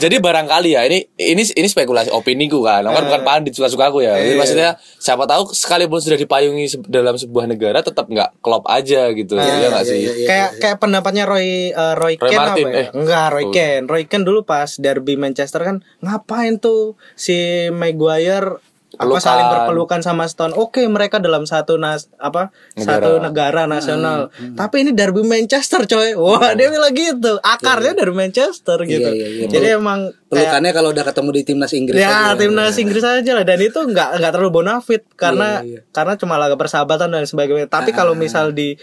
[0.01, 2.81] Jadi barangkali ya ini ini ini spekulasi opini ku kan.
[2.83, 4.17] Aku kan bukan pandit suka-suka aku ya.
[4.17, 9.37] Jadi maksudnya siapa tahu sekalipun sudah dipayungi dalam sebuah negara tetap nggak klop aja gitu.
[9.37, 10.01] Ya nggak sih?
[10.25, 12.81] kayak kayak pendapatnya Roy eh, Roy, Roy Keane Martin, apa ya?
[12.81, 12.87] eh.
[12.97, 13.85] Enggak, Roy Keane.
[13.85, 18.57] Roy Keane dulu pas derby Manchester kan ngapain tuh si Maguire
[18.91, 19.23] apa Pelukan.
[19.23, 20.51] saling berpelukan sama Stone.
[20.51, 24.27] Oke, mereka dalam satu nas apa satu negara nasional.
[24.31, 26.11] Hmm, Tapi ini derby Manchester, coy.
[26.13, 27.39] Wah, dia bilang gitu.
[27.39, 29.07] Akarnya dari Manchester gitu.
[29.07, 29.45] iya, iya.
[29.47, 32.35] Jadi emang kayak Pelukannya kalau udah ketemu di timnas Inggris Ya aja.
[32.35, 35.79] timnas Inggris aja lah dan itu nggak nggak terlalu bonafit karena Iya, iya.
[35.89, 37.67] karena cuma laga persahabatan dan sebagainya.
[37.67, 38.75] Tapi kalau misal di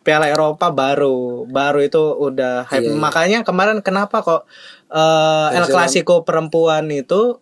[0.00, 2.86] Piala Eropa baru baru itu udah hype.
[2.94, 4.46] Makanya kemarin kenapa kok
[4.88, 5.66] eh, El.
[5.66, 7.36] Clasico perempuan itu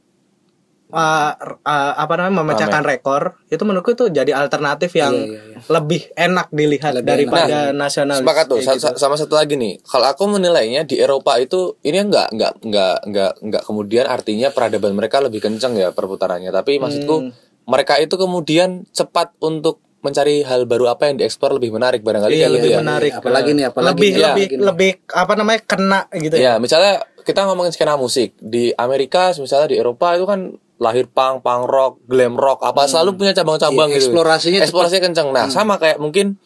[0.91, 5.59] uh, uh, apa namanya memecahkan rekor itu menurutku itu jadi alternatif yang Iya, iya, iya.
[5.68, 8.59] lebih enak dilihat Lebih daripada nasional Sepakat tuh.
[8.61, 8.97] Sa- gitu.
[8.97, 9.80] Sama satu lagi nih.
[9.82, 14.93] Kalau aku menilainya di Eropa itu ini enggak enggak enggak enggak enggak kemudian artinya peradaban
[14.93, 16.49] mereka lebih kenceng ya perputarannya.
[16.51, 17.30] Tapi maksudku Hmm.
[17.64, 22.39] mereka itu kemudian cepat untuk mencari hal baru apa yang diekspor lebih menarik barangkali Iya,
[22.41, 22.80] kayak lebih gitu ya.
[22.80, 23.12] menarik.
[23.12, 24.59] Apalagi nih, apalagi lebih nih, lebih nih.
[24.62, 26.41] lebih apa namanya kena gitu ya.
[26.41, 31.42] Ya, misalnya kita ngomongin skena musik di Amerika, misalnya di Eropa itu kan lahir punk,
[31.42, 34.14] punk rock, glam rock, apa selalu punya cabang-cabang Iya, gitu.
[34.14, 35.28] eksplorasinya eksplorasinya kenceng.
[35.34, 36.38] Nah, sama kayak mungkin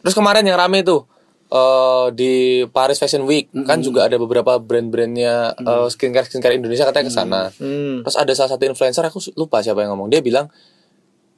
[0.00, 1.04] terus kemarin yang rame tuh
[1.48, 2.32] eh di
[2.68, 7.42] Paris Fashion Week kan juga ada beberapa brand-brandnya eh, skincare skincare Indonesia katanya ke sana.
[7.56, 8.04] Hmm.
[8.04, 10.48] Terus ada salah satu influencer aku lupa siapa yang ngomong dia bilang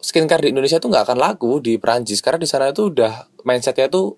[0.00, 3.86] skincare di Indonesia tuh nggak akan laku di Perancis karena di sana itu udah mindsetnya
[3.86, 4.16] tuh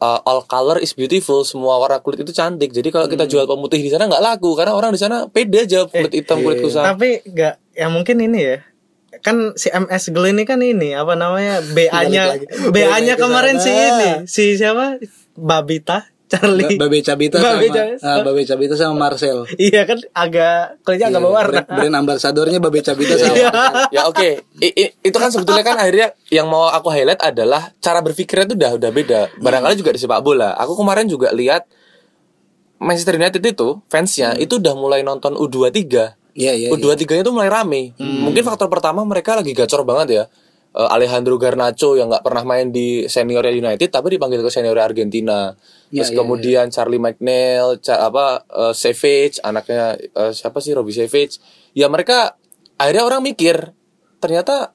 [0.00, 2.72] uh, all color is beautiful semua warna kulit itu cantik.
[2.72, 5.86] Jadi kalau kita jual pemutih di sana nggak laku karena orang di sana pede aja
[5.86, 6.82] kulit hitam kulit kusam.
[6.82, 8.56] Tapi enggak ya mungkin ini ya.
[9.20, 12.40] Kan si MS Glow ini kan ini apa namanya BA-nya.
[12.72, 14.96] BA-nya kemarin si ini si siapa?
[15.36, 16.78] Babita Charlie.
[16.78, 17.82] Babe Cabita Babe sama Cabita.
[18.00, 19.38] ah, Babe Cabita sama Marcel.
[19.58, 21.52] iya kan agak kulitnya agak berwarna.
[21.60, 23.48] Brand, brand ambasadornya Babe Cabita sama Iya.
[23.48, 23.90] Marcel.
[23.90, 24.28] ya oke
[24.58, 28.54] I- i- itu kan sebetulnya kan akhirnya yang mau aku highlight adalah cara berpikirnya itu
[28.54, 31.66] udah udah beda barangkali juga di sepak bola aku kemarin juga lihat
[32.76, 36.54] Manchester United itu fansnya itu udah mulai nonton U23 Iya, iya.
[36.54, 36.68] iya.
[36.70, 37.90] U23 nya tuh mulai rame.
[37.98, 40.24] Mungkin faktor pertama mereka lagi gacor banget ya.
[40.70, 45.50] Eh, Alejandro Garnacho yang nggak pernah main di seniornya United tapi dipanggil ke seniornya Argentina.
[45.90, 50.94] Ya, Terus ya, kemudian Charlie McNeil, Ca- apa eh, Savage, anaknya eh, siapa sih Robbie
[50.94, 51.42] Savage.
[51.74, 52.38] Ya mereka
[52.78, 53.74] akhirnya orang mikir
[54.18, 54.70] ternyata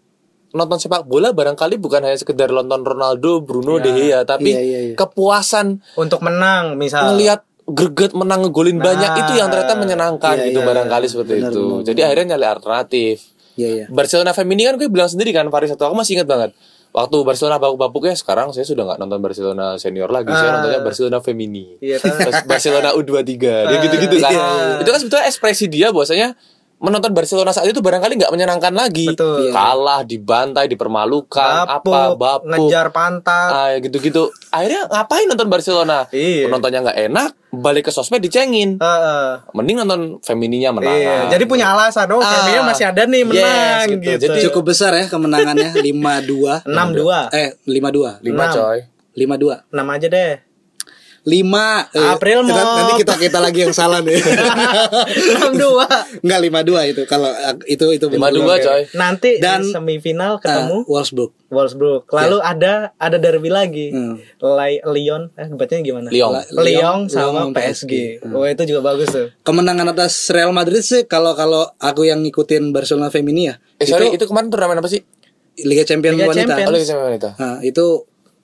[0.51, 4.79] nonton sepak bola barangkali bukan hanya sekedar nonton Ronaldo, Bruno, De Gea, tapi Iya, iya,
[4.85, 4.95] iya.
[4.95, 7.11] kepuasan Untuk menang misal.
[7.11, 11.51] ngelihat greget menang ngegolin banyak itu yang ternyata menyenangkan Iya, gitu iya, barangkali seperti benar,
[11.51, 11.63] itu.
[11.65, 13.15] benar, Jadi akhirnya nyari alternatif.
[13.55, 13.85] Iya, iya.
[13.87, 16.51] Barcelona Femini kan gue bilang sendiri kan Paris atau aku masih ingat banget.
[16.95, 21.19] Waktu Barcelona babuk-babuk ya sekarang saya sudah nggak nonton Barcelona senior lagi, saya nontonnya Barcelona
[21.19, 21.75] Femini.
[21.83, 21.99] Iya.
[21.99, 24.31] Terus Barcelona U23 dia gitu-gitu kan.
[24.79, 26.39] Itu kan sebetulnya ekspresi dia bahwasanya
[26.75, 29.07] menonton Barcelona saat itu barangkali nggak menyenangkan lagi.
[29.07, 29.49] Betul.
[29.49, 32.47] Kalah, dibantai, dipermalukan, Bapuk, apa, bapuk.
[32.47, 33.49] ngejar pantat.
[33.49, 34.27] Ah, ya gitu-gitu.
[34.49, 36.05] Akhirnya ngapain nonton Barcelona?
[36.09, 36.45] Iya.
[36.45, 38.77] Penontonnya nggak enak, balik ke sosmed dicengin.
[38.77, 39.27] Heeh.
[39.51, 40.93] Mending nonton Femininya menang.
[40.93, 42.27] Iya, jadi punya alasan oh Ah.
[42.43, 43.41] Femina masih ada nih menang
[43.81, 44.01] Yes, gitu.
[44.05, 44.25] gitu.
[44.27, 46.67] Jadi- Cukup besar ya kemenangannya 5-2.
[46.67, 47.31] 6-2.
[47.31, 48.19] Eh, 5-2.
[48.21, 48.53] lima Enam.
[48.53, 48.79] coy.
[49.15, 49.63] 5-2.
[49.71, 50.33] 6 aja deh.
[51.25, 51.33] 5
[51.89, 52.77] eh, April kita- mau.
[52.77, 54.13] Nanti kita kita lagi yang salah nih.
[54.13, 55.57] 6-2.
[56.23, 58.85] Enggak 5-2 itu kalau eh, itu itu Lima dua coy.
[58.93, 61.33] Nanti Dan- di semifinal Ah, ketemu Wolfsburg.
[61.49, 62.05] Wolfsburg.
[62.09, 63.89] Lalu ada ada derby lagi.
[63.89, 64.21] Hmm.
[64.37, 66.07] Lai- Lyon, eh bacanya gimana?
[66.13, 66.31] Lyon.
[66.53, 68.21] Lyon sama sama PSG.
[68.21, 68.29] PSG.
[68.29, 69.27] Oh, itu juga bagus tuh.
[69.41, 73.57] Kemenangan atas Real Madrid sih kalau kalau aku yang ngikutin Barcelona Femini ya.
[73.81, 75.01] Eh sorry, itu, kemarin turnamen apa sih?
[75.57, 76.53] Liga Champions Liga wanita.
[76.53, 76.69] Champions.
[76.69, 77.29] Oh, Liga Champions wanita.
[77.41, 77.85] Nah, itu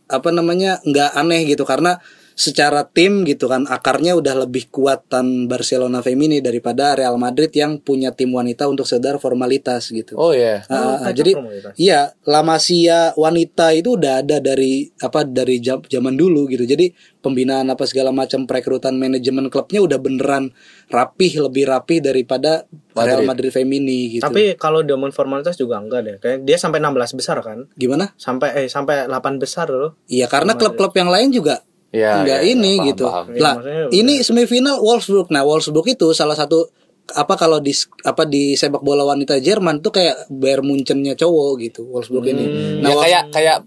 [0.08, 2.02] apa namanya nggak aneh gitu karena
[2.42, 8.10] secara tim gitu kan akarnya udah lebih kuatan Barcelona Femini daripada Real Madrid yang punya
[8.10, 10.18] tim wanita untuk sekedar formalitas gitu.
[10.18, 10.66] Oh iya.
[10.66, 11.78] Ah, Oh, jadi formalitas.
[11.78, 16.66] iya La Masia wanita itu udah ada dari apa dari jam- zaman dulu gitu.
[16.66, 16.90] Jadi
[17.22, 20.50] pembinaan apa segala macam perekrutan manajemen klubnya udah beneran
[20.90, 24.26] rapih lebih rapih daripada Real Madrid Femini gitu.
[24.26, 26.16] Tapi kalau diomongin formalitas juga enggak deh.
[26.18, 27.70] Kayak dia sampai 16 besar kan?
[27.78, 28.18] gimana?
[28.18, 29.94] Sampai eh sampai 8 besar loh.
[30.08, 31.62] Iya karena klub-klub yang lain juga
[31.92, 33.06] Iya, nggak iya, ini paham, gitu.
[33.06, 33.26] paham.
[33.36, 35.28] Lah, maksudnya ini semifinal Wolfsburg.
[35.28, 36.72] Nah, Wolfsburg itu salah satu
[37.12, 41.82] apa kalau di apa di sepak bola wanita Jerman tuh kayak Bayern Munchennya cowok gitu
[41.86, 42.46] Wolfsburg ini.
[42.48, 43.58] ya Nah, Wolfs- kayak kayak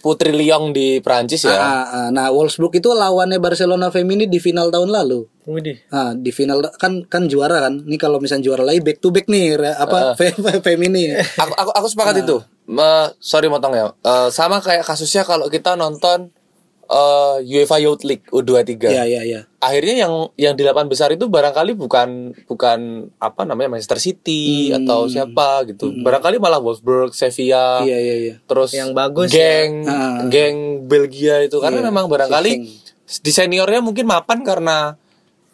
[0.00, 1.52] Putri Lyon di Prancis ya.
[1.52, 5.28] Ah, ah, nah Wolfsburg itu lawannya Barcelona Femini di final tahun lalu.
[5.44, 5.76] Widih.
[5.88, 7.80] Ah, di final kan kan juara kan.
[7.80, 11.12] Ini kalau misalnya juara lagi back to back nih apa fe- fe- Femini.
[11.16, 11.92] Aku aku aku Nah.
[11.92, 12.36] sepakat itu.
[12.66, 13.92] Me- sorry motong ya.
[13.98, 16.32] Eh, sama kayak kasusnya kalau kita nonton
[16.90, 18.90] eh, UEFA Youth League U23.
[18.90, 19.40] Iya, iya, iya.
[19.56, 22.78] Akhirnya yang yang di delapan besar itu barangkali bukan bukan
[23.16, 24.82] apa namanya Manchester City Hmm.
[24.82, 25.94] atau siapa gitu.
[25.96, 27.80] Barangkali malah Wolfsburg, Sevilla.
[27.80, 28.34] Iya, iya, iya.
[28.42, 30.26] Terus Yang bagus geng Ah.
[30.26, 32.52] geng Belgia itu karena Iya, memang barangkali
[33.00, 34.94] di seniornya mungkin mapan karena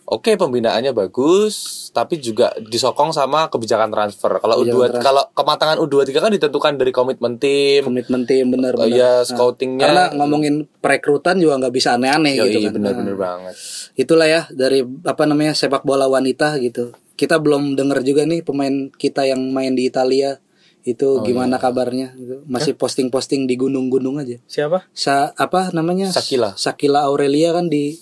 [0.06, 1.54] oke pembinaannya bagus
[1.90, 4.36] tapi juga disokong sama kebijakan transfer.
[4.36, 8.92] Kalau U2 kalau kematangan U23 kan ditentukan dari komitmen tim, Komitmen tim bener Oh, bener.
[8.92, 9.82] iya, Nah, scoutingnya.
[9.82, 12.72] Karena ngomongin perekrutan juga nggak bisa aneh-aneh gitu kan.
[12.72, 13.18] bener-bener Nah.
[13.18, 13.54] banget.
[13.94, 16.92] itulah ya dari apa namanya sepak bola wanita gitu.
[17.12, 20.36] Kita belum dengar juga nih pemain kita yang main di Italia
[20.82, 22.44] itu gimana kabarnya gitu.
[22.46, 24.38] Masih posting-posting di gunung-gunung aja.
[24.44, 24.86] Siapa?
[24.92, 26.12] Sa apa namanya?
[26.12, 26.54] Sakila.
[26.54, 27.96] Sakila Aurelia kan di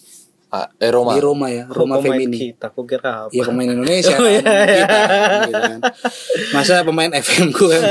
[0.54, 1.10] Ah, eh Roma.
[1.10, 2.38] di Roma ya, Roma Pemain Femini.
[2.54, 3.34] kita, aku kira apa?
[3.34, 4.86] Iya pemain Indonesia Oh, kan, iya, iya.
[4.86, 5.80] kita, gitu kan.
[6.54, 7.82] Masa pemain FM ku kan.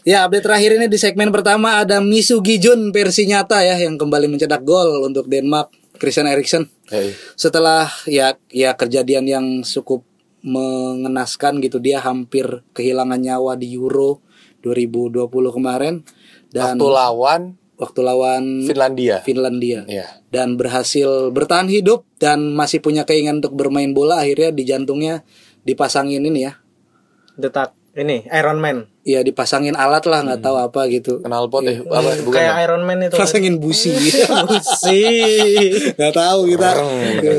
[0.00, 4.28] Ya update terakhir ini di segmen pertama ada Misugi Jun versi nyata ya yang kembali
[4.28, 7.14] mencetak gol untuk Denmark Christian Eriksen Hey.
[7.38, 10.02] setelah ya ya kejadian yang cukup
[10.42, 14.18] mengenaskan gitu dia hampir kehilangan nyawa di Euro
[14.64, 16.02] 2020 kemarin
[16.50, 17.40] dan Waktu lawan
[17.80, 19.18] waktu lawan Finlandia.
[19.20, 20.20] Finlandia Iya.
[20.28, 25.24] dan berhasil bertahan hidup dan masih punya keinginan untuk bermain bola akhirnya di jantungnya
[25.62, 26.60] dipasangin ini ya
[27.32, 28.84] Detak ini Iron Man.
[29.00, 32.62] ya dipasangin alat lah nggak tahu apa gitu Kenal pot eh apa bukan Kayak ya?
[32.62, 33.16] Iron Man itu.
[33.16, 33.90] pasangin busi
[34.84, 35.72] sih.
[35.90, 36.70] nggak tahu kita
[37.16, 37.30] gitu.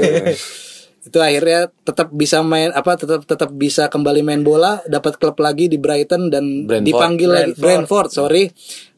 [1.01, 5.65] itu akhirnya tetap bisa main apa tetap tetap bisa kembali main bola dapat klub lagi
[5.65, 6.85] di Brighton dan Brentford.
[6.85, 7.63] dipanggil lagi Brentford.
[7.63, 8.43] Brentford sorry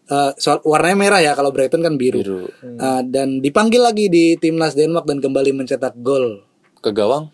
[0.05, 2.39] Eh, so- warnanya merah ya kalau Brighton kan biru, Biru.
[2.61, 6.43] Eh, dan dipanggil lagi di timnas Denmark dan kembali mencetak gol
[6.77, 7.31] Ke gawang.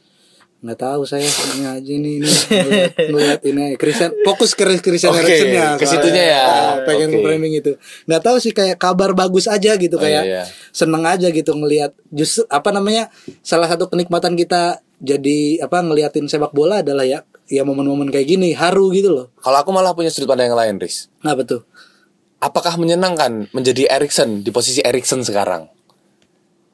[0.60, 5.24] nggak tahu saya ini aja ini ini ngeliat, ngeliat ini Christian fokus ke Christian Oke,
[5.24, 6.44] Eriksen ya ke situnya ya.
[6.44, 7.24] Ah, pengen Oke.
[7.24, 7.72] framing itu
[8.04, 10.44] nggak tahu sih kayak kabar bagus aja gitu Oh, kayak iya, iya.
[10.70, 13.08] seneng aja gitu ngelihat justru apa namanya
[13.40, 18.52] salah satu kenikmatan kita jadi apa ngeliatin sepak bola adalah ya ya momen-momen kayak gini
[18.52, 21.08] haru gitu loh Kalau aku malah punya sudut pandang yang lain, Riz.
[21.20, 21.64] nah betul
[22.40, 25.68] Apakah menyenangkan menjadi Erikson di posisi Erikson sekarang?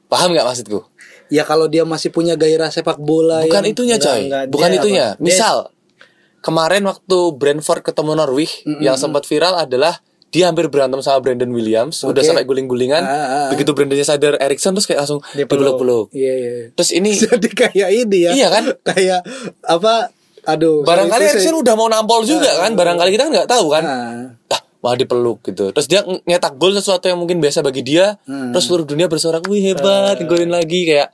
[0.06, 0.80] Paham nggak maksudku?
[1.26, 4.30] ya kalau dia masih punya gairah sepak bola Bukan yang- itunya, coy.
[4.30, 4.46] enggak.
[4.46, 5.06] Bukan Dia itunya.
[5.08, 5.16] apa?
[5.16, 5.56] Dia- Misal
[6.38, 9.98] kemarin waktu Brentford ketemu Norwich yang sempat viral adalah
[10.28, 12.22] dia hampir berantem sama Brandon Williams, udah Oke.
[12.24, 13.00] sampai guling-gulingan.
[13.00, 13.48] Ah, ah, ah.
[13.50, 16.12] Begitu Brandonnya sadar Erikson terus kayak langsung dipeluk-peluk.
[16.12, 18.64] iya iya Terus ini jadi kayak ini ya Iya kan?
[18.86, 19.20] kayak
[19.64, 20.14] apa
[20.44, 23.82] aduh barangkali Erikson saya- udah mau nampol juga kan, barangkali kita kan nggak tahu kan.
[23.82, 23.98] Ah.
[24.46, 25.70] Ah, malah dipeluk gitu.
[25.70, 28.50] Terus dia nyetak gol sesuatu yang mungkin biasa bagi dia, Hmm.
[28.50, 31.10] terus seluruh dunia bersorak, "Wih, hebat, golin lagi." Kayak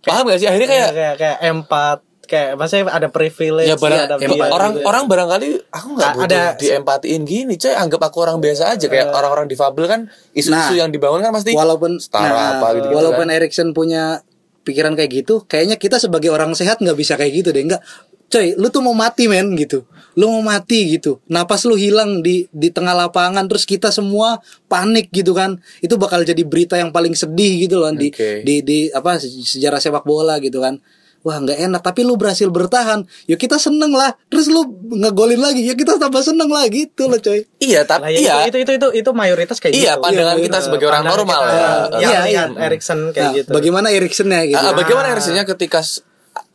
[0.00, 0.46] paham gak sih?
[0.46, 4.72] Akhirnya kayak kayak kayak empat kayak maksudnya ada privilege ya barang, ada em- dia orang
[4.72, 4.84] gitu ya.
[4.84, 9.14] orang barangkali aku nggak butuh ada- diempatiin gini coy anggap aku orang biasa aja kayak
[9.14, 10.00] orang-orang difabel kan
[10.32, 13.36] isu-isu Nah, yang dibangun kan pasti walaupun setara nah, apa gitu, walaupun kan.
[13.38, 14.26] Erikson punya
[14.60, 17.78] pikiran kayak gitu kayaknya kita sebagai orang sehat nggak bisa kayak gitu deh nggak
[18.26, 19.86] coy lu tuh mau mati men gitu
[20.16, 21.20] lu mau mati gitu.
[21.26, 25.60] Napas lu hilang di di tengah lapangan terus kita semua panik gitu kan.
[25.78, 28.40] Itu bakal jadi berita yang paling sedih gitu loh di Oke.
[28.40, 30.80] di di apa se- sejarah sepak bola gitu kan.
[31.20, 31.82] Wah nggak enak.
[31.82, 33.02] Tapi lu berhasil bertahan.
[33.26, 34.14] Yuk kita seneng lah.
[34.30, 34.62] Terus lu
[34.94, 35.66] ngegolin lagi.
[35.66, 36.64] Ya kita tambah seneng lah.
[36.64, 37.44] Gitu loh coy.
[37.58, 38.48] Iya tapi ya, iya.
[38.48, 40.06] itu, itu itu itu mayoritas kayak iya gitu.
[40.06, 41.66] pandangan Iya, kita sebagai orang normal kita, ya.
[41.98, 42.42] yang Iya, iya.
[42.62, 43.50] Erikson kayak Nah, gitu.
[43.52, 44.62] bagaimana Eriksennya gitu.
[44.62, 45.82] Ah, bagaimana Eriksonnya ketika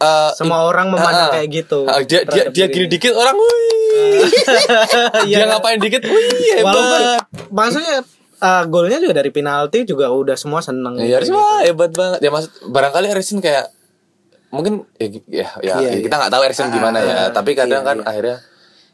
[0.02, 4.26] eh, Semua orang memandang ah, kayak gitu ah, dia dia dia gini dikit orang wih
[5.30, 5.38] Iya.
[5.38, 7.97] dia ngapain dikit wih Walaupun hebat maksudnya
[8.38, 10.97] eh, golnya juga dari penalti juga udah semua seneng.
[10.97, 12.20] Ya, harus wah hebat banget.
[12.20, 13.70] Ya maksud barangkali Erikson kayak
[14.49, 18.41] mungkin ya ya, ya, Iya, kita nggak tahu Erikson gimana ya, tapi kadang kan akhirnya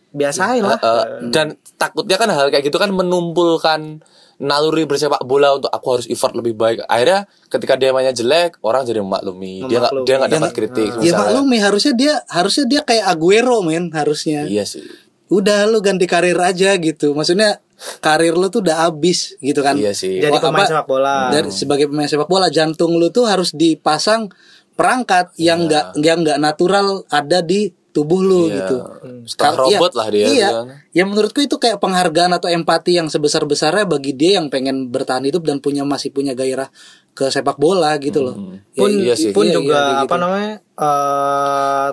[0.09, 0.75] Biasain lah.
[0.77, 4.01] eh, dan takutnya kan hal kayak gitu kan menumpulkan
[4.37, 6.85] naluri bersepak bola untuk aku harus effort lebih baik.
[6.85, 9.65] Akhirnya ketika dia mainnya jelek, orang jadi memaklumi.
[9.65, 11.17] Dia nggak dia nggak dapat kritik Ya misalnya.
[11.19, 14.45] maklumi harusnya dia harusnya dia kayak Aguero men harusnya.
[14.45, 14.85] Iya sih.
[15.27, 17.11] Udah lu ganti karir aja gitu.
[17.11, 17.59] Maksudnya
[17.99, 19.73] karir lu tuh udah abis gitu kan.
[19.73, 20.21] Iya sih.
[20.21, 21.15] Jadi pemain apa- sepak bola.
[21.33, 24.29] Dari sebagai pemain sepak bola jantung lu tuh harus dipasang
[24.77, 28.55] perangkat yang enggak yang enggak natural ada di tubuh lu Iya.
[28.61, 28.77] gitu.
[29.25, 30.29] Setengah Kal- robot iya, lah dia, Iya.
[30.29, 30.67] gitu kan.
[30.91, 35.41] Ya menurutku itu kayak penghargaan atau empati yang sebesar-besarnya bagi dia yang pengen bertahan hidup
[35.41, 36.69] dan punya masih punya gairah
[37.11, 38.35] ke sepak bola gitu loh.
[38.37, 39.33] Ya, pun iya sih.
[39.33, 40.21] pun iya, juga iya, apa gitu.
[40.21, 41.89] namanya eh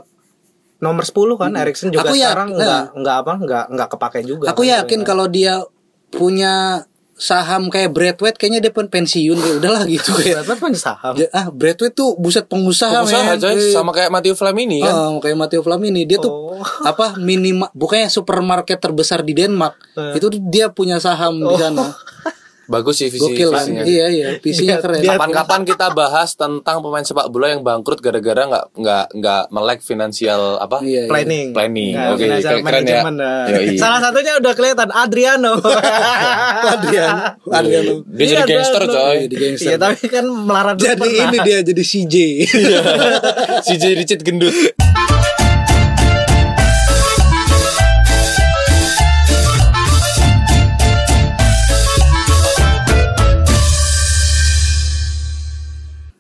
[0.77, 4.47] nomor 10 kan Erikson juga Aku ya- sekarang nggak nggak apa nggak nggak kepake juga.
[4.53, 4.85] Aku kan.
[4.85, 5.65] yakin kalau dia
[6.11, 6.85] punya
[7.25, 10.45] saham kayak Bradway kayaknya dia pun pensiun udahlah gitu kayak.
[10.45, 11.16] Berapa punya saham?
[11.33, 14.93] Ah, Bradway tuh buset pengusaha, Pengusaha coy, Eh, sama kayak Matteo Flamini kan.
[14.93, 16.61] Oh, kayak Matteo Flamini dia tuh Oh.
[16.91, 19.81] apa minimal bukannya supermarket terbesar di Denmark.
[19.97, 20.20] Eh.
[20.20, 21.89] Itu dia punya saham di sana.
[22.67, 23.51] Bagus sih visi Gokil.
[23.51, 23.83] visinya.
[23.83, 25.01] Iya iya, visinya Dia- keren.
[25.01, 30.57] Kapan-kapan kita bahas tentang pemain sepak bola yang bangkrut gara-gara nggak nggak nggak melek finansial
[30.57, 30.81] apa?
[30.81, 31.09] Iya, iya.
[31.09, 31.47] planning.
[31.51, 31.93] Planning.
[31.93, 32.65] Nah, Oke, financial keren- ya.
[32.97, 33.45] management, nah.
[33.47, 33.77] Yoi.
[33.77, 35.55] Salah satunya udah kelihatan Adriano.
[36.75, 37.93] Adriano, Adriano.
[38.07, 39.17] Dia jadi Iya, gangster coy.
[39.23, 39.67] Jadi gangster.
[39.67, 41.25] Iya, tapi kan melarat Jadi pernah.
[41.27, 42.15] ini dia jadi CJ.
[43.75, 44.55] Jay Richard gendut.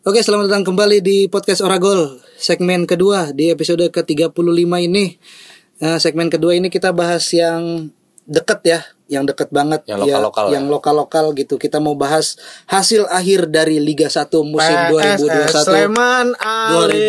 [0.04, 4.36] Oke, selamat datang kembali di podcast Oragol segmen kedua di episode ke-35
[4.84, 5.16] ini.
[5.80, 7.88] Nah, segmen kedua ini kita bahas yang
[8.28, 11.56] deket ya, yang deket banget Yang ya, lokal-lokal yang lokal-lokal gitu.
[11.56, 12.36] Kita mau bahas
[12.68, 17.00] hasil akhir dari Liga 1 musim PSS 2021 Sleman Ale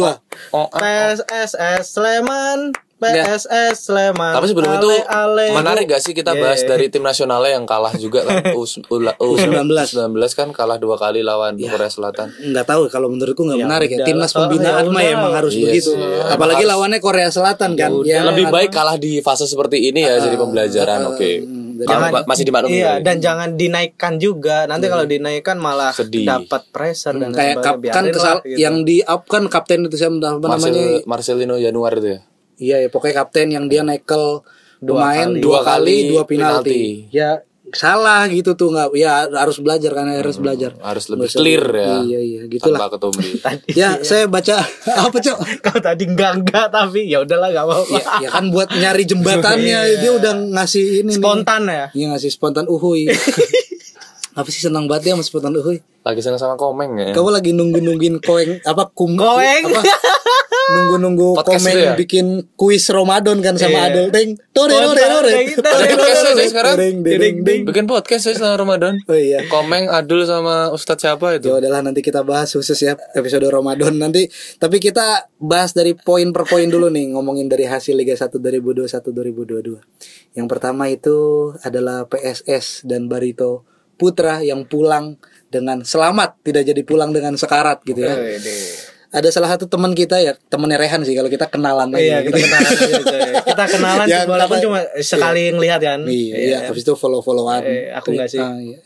[0.00, 0.56] 2022.
[0.56, 5.46] Oh, PSSS Sleman PSS Sleman Tapi sebelum Ale, itu ale.
[5.52, 6.42] menarik gak sih kita Yeah.
[6.44, 9.64] bahas dari tim nasionalnya yang kalah juga kan U, U, U, 19.
[9.70, 12.30] 19 kan kalah dua kali lawan Korea Selatan.
[12.30, 15.32] nggak tahu kalau menurutku nggak Ya menarik ya timnas Oh, pembinaan ya mah ya emang
[15.32, 15.90] harus Iya begitu
[16.26, 20.36] apalagi lawannya Korea Selatan kan ya Lebih baik kalah di fase seperti ini ya jadi
[20.36, 21.00] pembelajaran.
[21.08, 21.40] Oke.
[21.40, 22.74] hmm, Kalau Jangan- ma- masih dimaklumi.
[22.74, 22.94] Iya, ya.
[23.00, 24.66] dan jangan dinaikkan juga.
[24.66, 26.26] Nanti kalau dinaikkan malah Sedih.
[26.26, 27.62] dapat pressure dan Hmm, kayak sebagainya.
[27.62, 28.58] kap, kan Biarin kesal lah, gitu.
[28.58, 32.20] yang di up kan kapten itu siapa apa namanya Marcel, Marcelino Januar itu ya.
[32.58, 34.42] Iya ya pokoknya kapten yang dia nekel
[34.78, 35.38] pemain kali.
[35.38, 36.28] dua Dua kali dua penalti.
[36.28, 36.82] penalti.
[37.10, 37.30] ya
[37.68, 41.64] salah gitu tuh nggak ya harus belajar kan harus belajar Harus lebih Nggak usah- clear
[41.68, 41.88] ya.
[42.02, 43.28] iya iya gitulah Tanpa ketumbi.
[43.76, 44.56] ya saya baca
[45.04, 47.92] apa cok Kau tadi enggak enggak tapi ya udahlah enggak apa-apa.
[47.92, 51.20] ya, ya kan buat nyari jembatannya dia udah ngasih ini nih.
[51.20, 51.84] Spontan ya.
[51.92, 53.04] Iya ngasih spontan uhuy.
[54.38, 55.82] Apa sih senang banget ya sama spontan uhuy.
[56.06, 57.10] Lagi senang sama komeng ya.
[57.10, 59.66] Kamu lagi nunggu-nungguin koeng apa kum Koeng.
[59.66, 59.82] apa
[60.68, 61.92] nunggu-nunggu Podcast komen itu ya?
[61.96, 63.88] bikin kuis Ramadan kan sama Iya.
[63.90, 64.30] Adel Ting.
[64.52, 64.94] Tore tore
[65.26, 66.32] ding, Tore, tore.
[66.36, 66.74] ding, sekarang.
[67.64, 68.94] Bikin podcast ya selama Ramadan.
[69.08, 69.42] Oh iya.
[69.48, 71.48] Komeng, Adul sama Ustadz siapa itu?
[71.48, 74.28] Ya udahlah nanti kita bahas khusus ya episode Ramadan nanti.
[74.60, 78.86] Tapi kita bahas dari poin per poin dulu nih ngomongin dari hasil Liga 1 2021
[78.92, 80.36] 2022.
[80.36, 81.16] Yang pertama itu
[81.64, 83.64] adalah PSS dan Barito
[83.98, 85.18] Putra yang pulang
[85.48, 88.14] dengan selamat, tidak jadi pulang dengan sekarat gitu ya.
[89.08, 92.36] Ada salah satu teman kita ya, temennya Rehan sih kalau kita kenalan Iya, aja kita
[92.36, 92.44] gitu.
[92.44, 93.20] kenalan aja, coy.
[93.48, 96.00] Kita kenalan Yang walaupun kata- cuma sekali ngelihat kan.
[96.04, 97.64] Iya, iya, habis itu follow-followan.
[97.64, 98.36] Eh, aku nggak sih.
[98.36, 98.76] Ah, iya.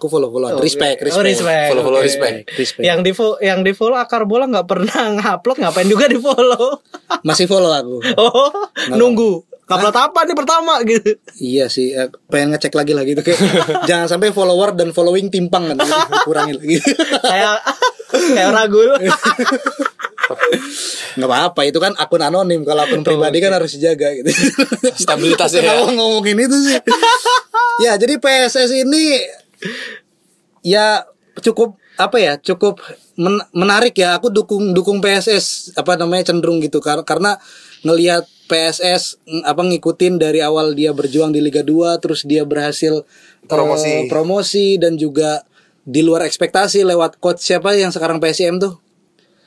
[0.00, 0.56] Aku follow-followan.
[0.56, 1.28] Oh, respect, oh, respect.
[1.28, 1.68] respect.
[1.76, 2.08] Follow-follow Oke.
[2.08, 2.36] respect.
[2.56, 2.84] Respect.
[2.88, 6.80] Yang di follow, yang di follow akar bola nggak pernah ngupload ngapain juga di follow.
[7.20, 7.96] Masih follow aku.
[8.16, 8.48] Oh,
[8.96, 9.44] nunggu.
[9.66, 11.18] Ngupload apa nih pertama gitu.
[11.36, 13.38] Iya sih, eh, pengen ngecek lagi lah gitu kayak
[13.90, 15.82] jangan sampai follower dan following timpang kan,
[16.22, 16.78] kurangin lagi.
[17.26, 17.66] Kayak
[18.06, 18.94] kayak ragul.
[21.16, 22.62] Nggak apa-apa, itu kan akun anonim.
[22.62, 24.30] Kalau akun pribadi kan harus dijaga gitu.
[24.94, 25.74] Stabilitasnya ya.
[25.74, 26.78] Kenapa ngomongin itu sih?
[27.82, 29.18] ya, jadi PSS ini
[30.62, 31.02] ya
[31.38, 32.76] cukup apa ya cukup
[33.16, 37.40] men- menarik ya aku dukung dukung PSS apa namanya cenderung gitu kar- karena
[37.86, 43.06] ngelihat PSS apa ngikutin dari awal dia berjuang di Liga 2 terus dia berhasil
[43.46, 43.86] Promosi.
[43.86, 45.42] eh, promosi dan juga
[45.86, 48.74] di luar ekspektasi lewat coach siapa yang sekarang PSM tuh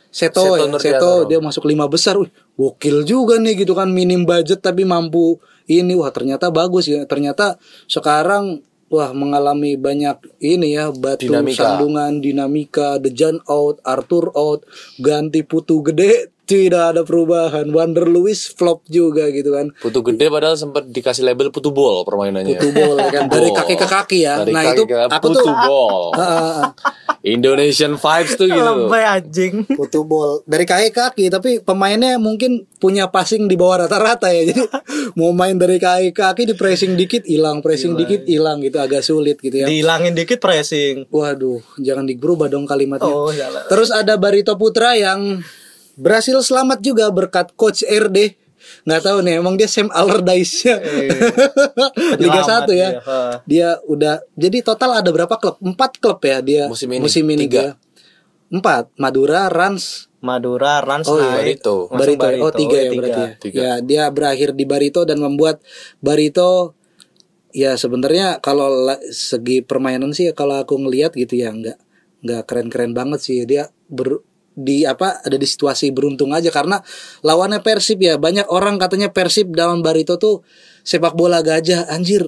[0.09, 0.79] Seto, Seto ya.
[0.81, 5.37] Seto dia masuk lima besar, Wih, gokil juga nih gitu kan minim budget tapi mampu
[5.69, 11.61] ini wah ternyata bagus ya ternyata sekarang wah mengalami banyak ini ya batu Dinamika.
[11.61, 14.65] sandungan dinamika Dejan out Arthur out
[14.97, 17.69] ganti putu gede tidak ada perubahan.
[17.69, 19.69] Wander Lewis flop juga gitu kan.
[19.77, 22.57] Putu gede padahal sempat dikasih label putu bol permainannya.
[22.57, 23.29] putu bol ya kan.
[23.29, 24.41] Dari kaki ke kaki ya.
[24.41, 26.01] Dari nah kaki itu ke aku putu tuh bol.
[27.21, 28.57] Indonesian vibes tuh gitu.
[28.65, 29.69] Lebay anjing.
[29.77, 34.49] putu bol dari kaki ke kaki tapi pemainnya mungkin punya passing di bawah rata-rata ya.
[34.49, 34.65] Jadi
[35.21, 37.61] mau main dari kaki ke kaki di pressing dikit hilang.
[37.61, 38.81] Pressing dikit hilang gitu.
[38.81, 39.69] Agak sulit gitu ya.
[39.69, 41.05] Dihilangin dikit pressing.
[41.13, 43.05] waduh jangan diberubah dong kalimatnya.
[43.05, 43.69] Oh, salah.
[43.69, 45.45] terus ada Barito Putra yang
[45.99, 50.75] berhasil selamat juga berkat coach RD nggak tahu nih emang dia Sam Allardyce nya
[52.21, 52.89] Liga Penyelamat 1 ya
[53.43, 57.47] dia, udah jadi total ada berapa klub empat klub ya dia Musim ini.
[57.47, 57.49] Tiga.
[57.49, 57.67] dia
[58.49, 61.31] empat Madura Rans Madura, Rans Oh, iya.
[61.31, 61.87] Barito.
[61.87, 62.43] Langsung Barito.
[62.43, 62.99] Oh tiga ya tiga.
[62.99, 63.29] berarti ya.
[63.39, 63.57] Tiga.
[63.57, 65.63] Ya dia berakhir di Barito dan membuat
[66.03, 66.75] Barito
[67.49, 71.79] ya sebenarnya kalau la- segi permainan sih kalau aku ngelihat gitu ya nggak
[72.19, 74.19] nggak keren-keren banget sih dia ber,
[74.59, 76.51] di apa ada di situasi beruntung aja.
[76.51, 76.79] Karena
[77.23, 80.43] lawannya Persib ya banyak orang katanya Persib dalam Barito tuh
[80.83, 81.87] sepak bola gajah.
[81.87, 82.27] Anjir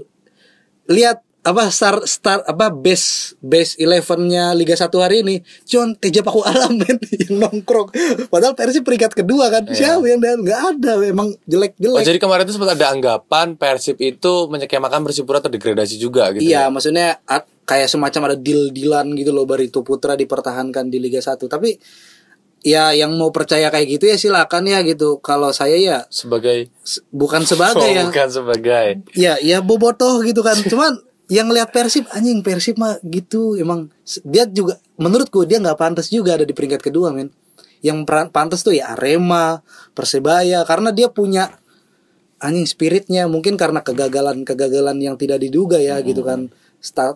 [0.89, 6.45] lihat apa star star apa base base elevennya Liga 1 hari ini John Teja Paku
[6.45, 7.89] Alam men yang nongkrong.
[8.29, 12.19] Padahal Persib peringkat kedua kan siapa yang dan nggak ada emang jelek Oh jelek jadi
[12.21, 16.45] kemarin itu sempat ada anggapan Persib itu menyekemakan Persipura terdegradasi juga gitu.
[16.45, 16.69] iya ya?
[16.69, 21.41] maksudnya at- kayak semacam ada deal dealan gitu loh Barito Putra dipertahankan di Liga 1
[21.49, 21.73] tapi
[22.61, 25.17] ya yang mau percaya kayak gitu ya silakan ya gitu.
[25.19, 28.05] Kalau saya ya Sebagai s- bukan sebagai oh, ya.
[28.05, 28.87] bukan sebagai.
[29.17, 30.55] ya ya bobotoh gitu kan.
[30.61, 33.57] Cuman yang lihat Persib anjing Persib mah gitu.
[33.57, 33.89] Emang
[34.21, 37.33] dia juga menurutku dia nggak pantas juga ada di peringkat kedua men.
[37.81, 39.65] Yang pantas tuh ya Arema
[39.97, 41.49] Persebaya karena dia punya
[42.37, 43.25] anjing spiritnya.
[43.25, 46.53] Mungkin karena kegagalan kegagalan yang tidak diduga ya gitu kan.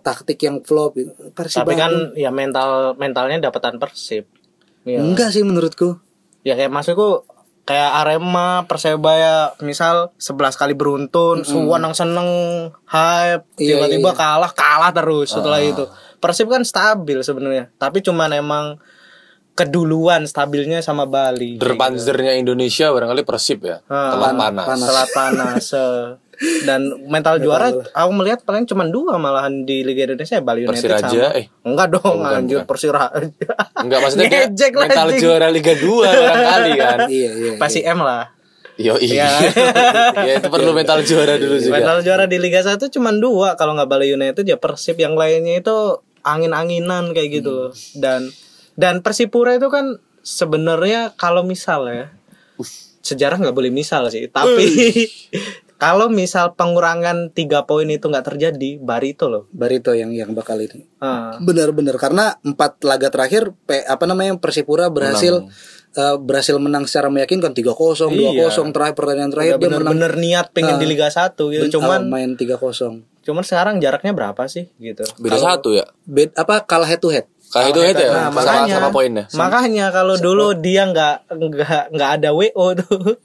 [0.02, 0.98] Taktik yang flop.
[0.98, 1.14] Gitu.
[1.38, 4.26] Persib Tapi kan ya mental mentalnya dapatan Persib.
[4.86, 5.01] Ya.
[5.01, 5.97] enggak sih menurutku
[6.45, 7.25] Ya kayak maksudku
[7.65, 12.29] kayak Arema, Persebaya, misal 11 kali beruntun, suwenang seneng,
[12.86, 14.17] hype, Iya, tiba-tiba iya.
[14.21, 15.89] kalah, kalah terus setelah itu.
[16.21, 18.77] Persib kan stabil sebenarnya, tapi cuman emang
[19.55, 21.57] keduluan stabilnya sama Bali.
[21.57, 23.81] Derpanzernya Indonesia barangkali Persib ya.
[23.89, 24.65] Ah, Telat panas.
[24.77, 25.65] Selat panas.
[26.63, 31.07] Dan mental juara aku melihat paling cuma dua malahan di Liga Indonesia Bali United Persiraja,
[31.31, 31.39] sama.
[31.39, 31.45] eh.
[31.63, 32.67] Enggak dong, anjir bukan.
[32.67, 33.51] Persiraja.
[33.79, 36.97] Enggak maksudnya dia mental juara Liga 2 barangkali kan.
[37.15, 37.51] Iya iya.
[37.55, 38.31] Pasti M lah.
[38.75, 39.31] Yo iya.
[39.39, 39.55] Iya.
[40.19, 41.73] ya itu perlu mental juara dulu juga.
[41.79, 45.63] Mental juara di Liga 1 cuma dua kalau nggak Bali United ya Persib yang lainnya
[45.63, 45.75] itu
[46.27, 47.71] angin-anginan kayak gitu loh.
[47.95, 48.27] Dan
[48.75, 52.05] dan Persipura itu kan sebenarnya kalau misal ya
[53.05, 54.65] sejarah nggak boleh misal sih tapi
[55.86, 60.81] kalau misal pengurangan tiga poin itu nggak terjadi Barito loh Barito yang yang bakal itu.
[60.97, 61.38] Ah.
[61.38, 65.45] Benar-benar karena empat laga terakhir P- apa namanya Persipura berhasil
[65.93, 67.69] eh, berhasil menang secara meyakinkan 3-0,
[68.09, 68.49] 2-0 Iya.
[68.67, 70.81] terakhir pertandingan terakhir Udah dia menang bener-bener niat pengen Ah.
[70.81, 73.05] di Liga 1 gitu ben- cuman ah, main 3-0.
[73.21, 75.86] cuman sekarang jaraknya berapa sih gitu Beda satu ya.
[76.03, 77.25] Bed, apa kalah head to head.
[77.47, 78.09] Kayak itu head ya.
[78.09, 79.25] Nah, sama, makanya sama poinnya.
[79.31, 83.17] makanya kalau dulu dia nggak nggak nggak ada WO tuh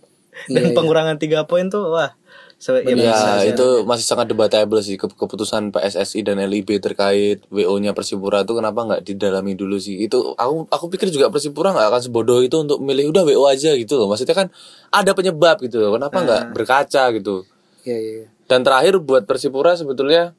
[0.46, 2.16] dan pengurangan tiga poin tuh wah
[2.60, 2.92] se- ya
[3.40, 8.52] Ya itu masih sangat debatable sih ke- keputusan PSSI dan LIB terkait WO-nya Persipura itu
[8.52, 12.60] kenapa nggak didalami dulu sih itu aku aku pikir juga Persipura nggak akan sebodoh itu
[12.60, 14.52] untuk milih udah WO aja gitu loh maksudnya kan
[14.92, 17.48] ada penyebab gitu loh kenapa nggak berkaca gitu
[17.88, 17.96] iya.
[17.96, 18.24] iya.
[18.44, 20.36] dan terakhir buat Persipura sebetulnya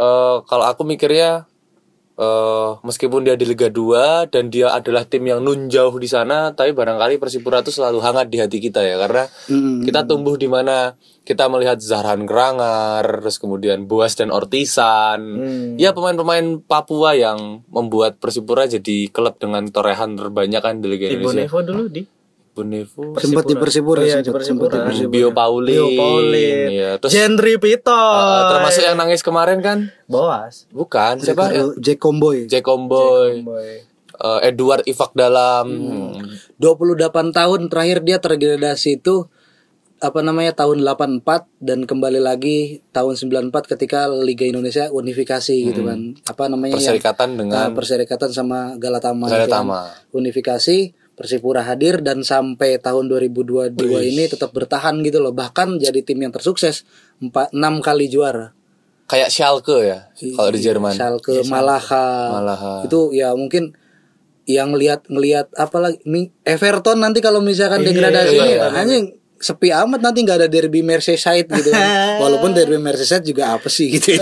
[0.00, 1.44] eh kalau aku mikirnya
[2.16, 6.52] eh meskipun dia di Liga 2 dan dia adalah tim yang nun jauh di sana
[6.52, 9.86] tapi barangkali Persipura itu selalu hangat di hati kita ya karena Mm.
[9.86, 15.20] kita tumbuh di mana kita melihat Zahran Kerangar terus kemudian Boas dan Ortisan.
[15.78, 21.20] Ya pemain-pemain Papua yang membuat Persipura jadi klub dengan torehan terbanyak kan di Liga di
[21.20, 21.46] Indonesia.
[21.46, 22.02] Bonevo dulu di
[22.50, 25.06] Bonevo Sempat di Persipura, Oh di sempat, di Persipura.
[25.06, 26.90] Bio Paulin, Bio Paulin ya.
[26.96, 32.44] terus Gendry Pito eh, termasuk yang nangis kemarin kan Boas bukan siapa Eh, Jack Comboy.
[32.44, 35.64] Jack Comboy, boy eh, Edward Ifak dalam,
[36.58, 39.24] 28 tahun terakhir dia terdegradasi itu
[39.96, 41.24] apa namanya tahun 84
[41.58, 46.16] dan kembali lagi tahun 94 ketika Liga Indonesia unifikasi gitu kan.
[46.24, 49.24] Apa namanya perserikatan Ah, dengan perserikatan sama Galatama.
[49.24, 49.44] gitu kan.
[49.46, 49.80] Galatama.
[50.10, 53.76] Unifikasi Persipura hadir dan sampai tahun 2022
[54.08, 55.36] ini tetap bertahan gitu loh.
[55.36, 56.88] Bahkan jadi tim yang tersukses
[57.20, 58.56] 4 6 kali juara.
[59.04, 60.96] Kayak Schalke ya, kalau di Jerman.
[60.96, 62.40] Schalke, Malaha.
[62.40, 62.74] Malaha.
[62.88, 63.76] Itu ya mungkin
[64.48, 68.72] yang ngelihat ngelihat apa lagi Mi- Everton nanti kalau misalkan degradasi iya, ini iya.
[68.72, 69.04] anjing
[69.36, 71.84] sepi amat nanti nggak ada derby Merseyside gitu kan.
[72.24, 74.16] Walaupun derby Merseyside juga apa sih gitu.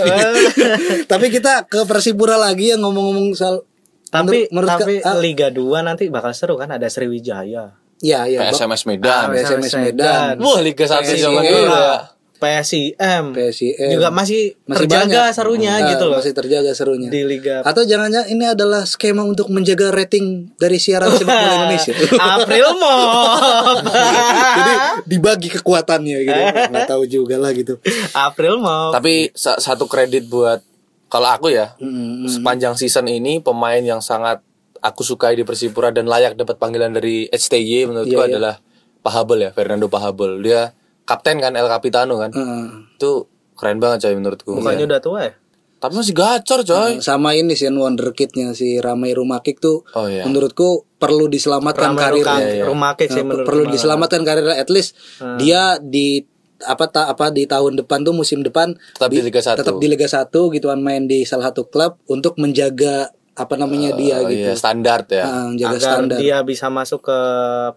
[1.11, 3.63] Tapi kita ke Persipura lagi yang ngomong-ngomong soal
[4.09, 8.19] tapi menurut- menurut tapi ka- ah, Liga 2 nanti bakal seru kan ada Sriwijaya ya
[8.23, 8.51] ya Bang.
[8.51, 9.25] PSMS Medan.
[9.29, 10.33] PSMS Medan.
[10.37, 11.19] Wah, Liga 1 PSIM.
[11.21, 11.97] zaman dulu ya.
[12.39, 13.75] PSIM PSIM.
[13.91, 15.35] juga masih, Masih terjaga banyak.
[15.35, 17.09] serunya Ah, gitu loh Masih terjaga serunya.
[17.09, 21.91] di Liga Atau jangan-jangan ini adalah skema untuk menjaga rating dari siaran sepak bola Indonesia.
[22.15, 23.83] April Mop
[24.57, 24.73] Jadi
[25.05, 26.41] dibagi kekuatannya gitu.
[26.71, 27.75] Nggak tahu juga lah gitu.
[28.13, 30.63] April Mop Tapi sa- satu kredit buat
[31.09, 34.39] kalau aku ya, Mm, sepanjang season ini pemain yang sangat
[34.77, 38.31] aku sukai di Persipura dan layak dapat panggilan dari HTY menurutku Iya, iya.
[38.31, 38.55] adalah
[38.99, 40.39] Pahabel ya, Fernando Pahabel.
[40.39, 40.71] Dia
[41.03, 42.29] kapten kan El Capitano kan.
[42.29, 42.65] Heeh.
[42.93, 44.51] Itu keren banget coy menurutku.
[44.53, 45.33] bukannya udah tua ya
[45.77, 46.99] Tapi masih gacor coy.
[46.99, 50.23] Sama ini sih wonderkidnya si Ramai Rumakik tuh Oh iya.
[50.23, 52.67] menurutku perlu diselamatkan Ramai karirnya.
[52.67, 52.91] Iya.
[52.93, 53.71] kek sih Nah, menurut perlu gua.
[53.73, 54.95] diselamatkan karirnya at least
[55.37, 56.23] dia di
[56.61, 59.55] apa ta, apa di tahun depan tuh musim depan Tetap di Liga 1.
[59.55, 63.93] tetap di Liga 1 gitu kan main di salah satu klub untuk menjaga apa namanya
[63.93, 64.43] dia Oh, gitu.
[64.43, 65.23] iya, standar ya.
[65.23, 66.17] Ah, jaga agar standar.
[66.17, 67.19] dia bisa masuk ke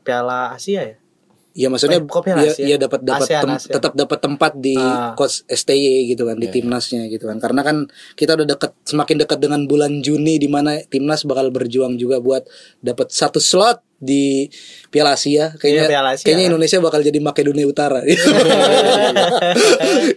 [0.00, 0.96] Piala Asia ya
[1.52, 2.64] Ya maksudnya Eh, kok dia, Piala Asia?
[2.64, 3.72] dia dapat dapat ASEAN, tem- ASEAN.
[3.76, 5.12] tetap dapat tempat di Ah.
[5.12, 7.36] coach STY gitu kan di timnasnya gitu kan.
[7.36, 7.76] Karena kan
[8.14, 12.48] kita udah deket semakin dekat dengan bulan Juni di mana timnas bakal berjuang juga buat
[12.80, 14.50] dapat satu slot di
[14.90, 15.54] Piala Asia.
[15.54, 16.24] Kayaknya Iya, Piala Asia.
[16.26, 18.02] kayaknya Indonesia bakal jadi Makedonia Utara.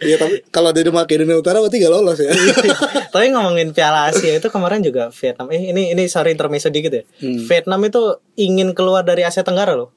[0.01, 2.33] Iya tapi kalau dari Makedonia Utara berarti gak lolos ya.
[3.13, 5.47] Tapi ngomongin Piala Asia itu kemarin juga Vietnam.
[5.51, 7.03] Eh ini ini sorry intermezzo dikit ya.
[7.21, 7.45] Hmm.
[7.45, 8.01] Vietnam itu
[8.35, 9.93] ingin keluar dari Asia Tenggara loh.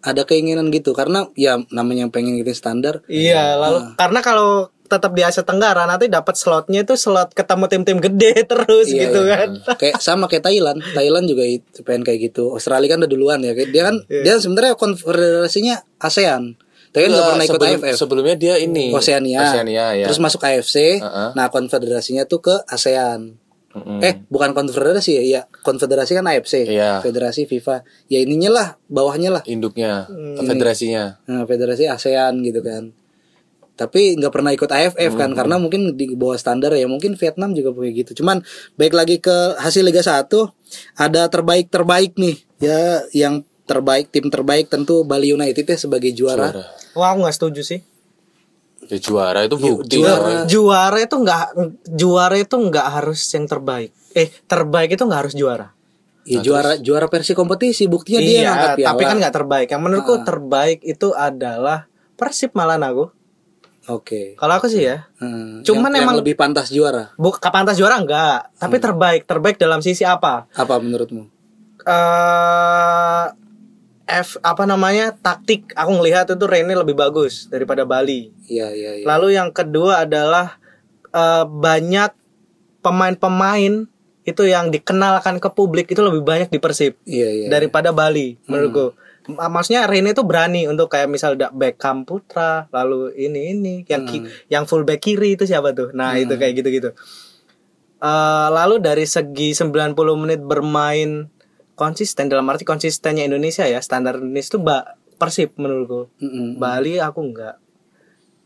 [0.00, 3.00] Ada keinginan gitu karena ya namanya yang pengen gitu standar.
[3.06, 3.92] Iya, lalu Ah.
[3.96, 8.86] karena kalau tetap di Asia Tenggara nanti dapat slotnya itu slot ketemu tim-tim gede terus
[8.86, 9.36] Iya, gitu iya.
[9.38, 9.50] kan.
[9.74, 13.52] kayak sama kayak Thailand Thailand juga itu pengen kayak gitu Australia kan udah duluan ya
[13.54, 14.22] dia kan Iya.
[14.22, 16.60] dia sebenarnya konfederasinya ASEAN
[16.90, 20.06] tapi nggak pernah ikut Sebelum- AFF Sebelumnya dia ini Oceania, Oceania ya.
[20.06, 21.28] terus masuk AFC Heeh.
[21.32, 23.40] nah konfederasinya tuh ke ASEAN
[23.74, 25.22] Eh, bukan konfederasi ya?
[25.24, 26.62] Iya, konfederasi kan AFC.
[26.64, 27.02] Iya.
[27.02, 27.82] Federasi FIFA.
[28.06, 29.42] Ya ininya lah, bawahnya lah.
[29.44, 30.06] induknya
[30.38, 32.94] federasinya Nah, federasi ASEAN gitu kan.
[33.74, 36.86] Tapi nggak pernah ikut AFF kan karena mungkin di bawah standar ya.
[36.86, 38.22] Mungkin Vietnam juga punya gitu.
[38.22, 38.46] Cuman
[38.78, 40.30] baik lagi ke hasil Liga 1
[40.94, 42.36] ada terbaik-terbaik nih.
[42.62, 46.52] Ya yang terbaik tim terbaik tentu Bali United ya sebagai juara.
[46.52, 46.64] juara
[46.94, 47.80] Wah, aku nggak setuju sih.
[48.84, 50.44] ya juara itu bukti juara.
[50.44, 51.46] Juara itu nggak
[51.88, 53.90] juara itu nggak harus yang terbaik.
[54.12, 55.72] Eh, terbaik itu nggak harus juara.
[56.24, 58.88] Ya juara juara versi kompetisi buktinya dia yang iya, piala.
[58.92, 59.68] tapi kan nggak terbaik.
[59.72, 63.23] Yang menurutku terbaik itu adalah Persib malah aku.
[63.86, 64.32] Oke.
[64.34, 65.08] Kalau aku sih ya.
[65.16, 67.12] Hmm, Cuman yang, yang emang- lebih pantas juara.
[67.14, 69.24] Bu, pantas juara enggak, tapi terbaik.
[69.24, 70.48] Terbaik dalam sisi apa?
[70.50, 71.28] Apa menurutmu?
[71.84, 73.24] eh
[74.06, 75.12] F apa namanya?
[75.14, 75.72] taktik.
[75.72, 78.32] Aku ngelihat itu Rene lebih bagus daripada Bali.
[78.46, 79.04] Iya iya iya.
[79.04, 80.56] Lalu yang kedua adalah
[81.08, 82.12] eh, banyak
[82.80, 83.88] pemain-pemain
[84.24, 87.46] itu yang dikenalkan ke publik itu lebih banyak di Persib Iya iya.
[87.48, 88.92] daripada Bali menurutku.
[88.92, 94.24] M- Maksudnya Rene itu berani untuk kayak misal Beckham Putra, lalu ini ini yang ki-
[94.52, 95.96] yang fullback kiri itu siapa tuh?
[95.96, 96.92] Nah, itu kayak gitu-gitu.
[98.04, 101.32] Eh, lalu dari segi 90 menit bermain
[101.72, 104.84] konsisten dalam arti konsistennya Indonesia ya, standar Indonesia itu Mbak
[105.16, 106.12] Persib menurutku.
[106.20, 106.60] Mm-mm.
[106.60, 107.56] Bali aku enggak.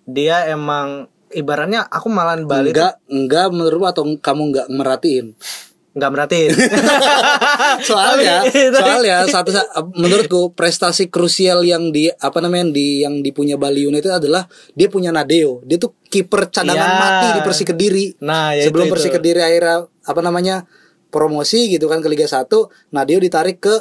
[0.06, 5.26] Dia emang ibaratnya aku malahan Bali tuh Enggak enggak menurutmu atau kamu enggak merhatiin?
[5.98, 6.52] Enggak merhatiin.
[7.88, 9.50] soalnya soalnya satu
[9.94, 15.10] menurutku prestasi krusial yang di apa namanya di yang dipunya Bali United adalah dia punya
[15.10, 16.98] Nadeo dia tuh kiper cadangan Iya.
[16.98, 19.16] mati di Persi Kediri Nah, ya sebelum itu, Persi itu.
[19.18, 20.56] Kediri akhirnya apa namanya
[21.08, 22.48] promosi gitu kan ke Liga 1
[22.92, 23.74] Nadeo ditarik ke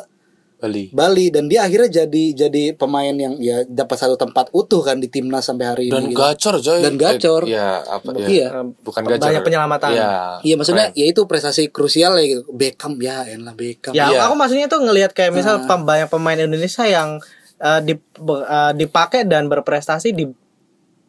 [0.58, 4.98] Bali Bali dan dia akhirnya jadi jadi pemain yang ya dapat satu tempat utuh kan
[4.98, 6.20] di timnas sampai hari dan ini gitu.
[6.20, 7.42] gacor coy Dan gacor.
[7.44, 8.48] Eh, ya apa ya Iya.
[8.76, 9.90] bukan gacor Banyak penyelamatan.
[9.94, 10.10] Iya.
[10.42, 12.44] Iya maksudnya ya itu prestasi krusial ya gitu.
[12.50, 13.94] Beckham ya elah Beckham.
[13.94, 14.26] Ya, Iya.
[14.26, 17.22] aku maksudnya tuh ngelihat kayak misal pem- banyak pemain Indonesia yang
[17.84, 20.26] dip- be- eh, dipakai dan berprestasi di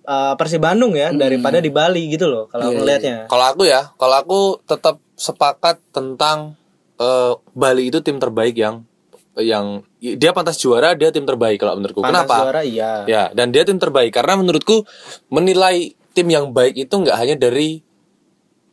[0.05, 3.29] eh, Persib Bandung ya daripada di Bali gitu loh kalau aku ngelihatnya.
[3.29, 6.57] Kalau aku ya, kalau aku tetap sepakat tentang
[6.97, 8.88] eh, Bali itu tim terbaik yang
[9.39, 12.03] yang dia pantas juara, dia tim terbaik kalau menurutku.
[12.03, 12.37] Pantas Kenapa?
[12.43, 13.07] juara iya.
[13.07, 14.83] Ya, dan dia tim terbaik karena menurutku
[15.29, 17.83] menilai tim yang baik itu nggak hanya dari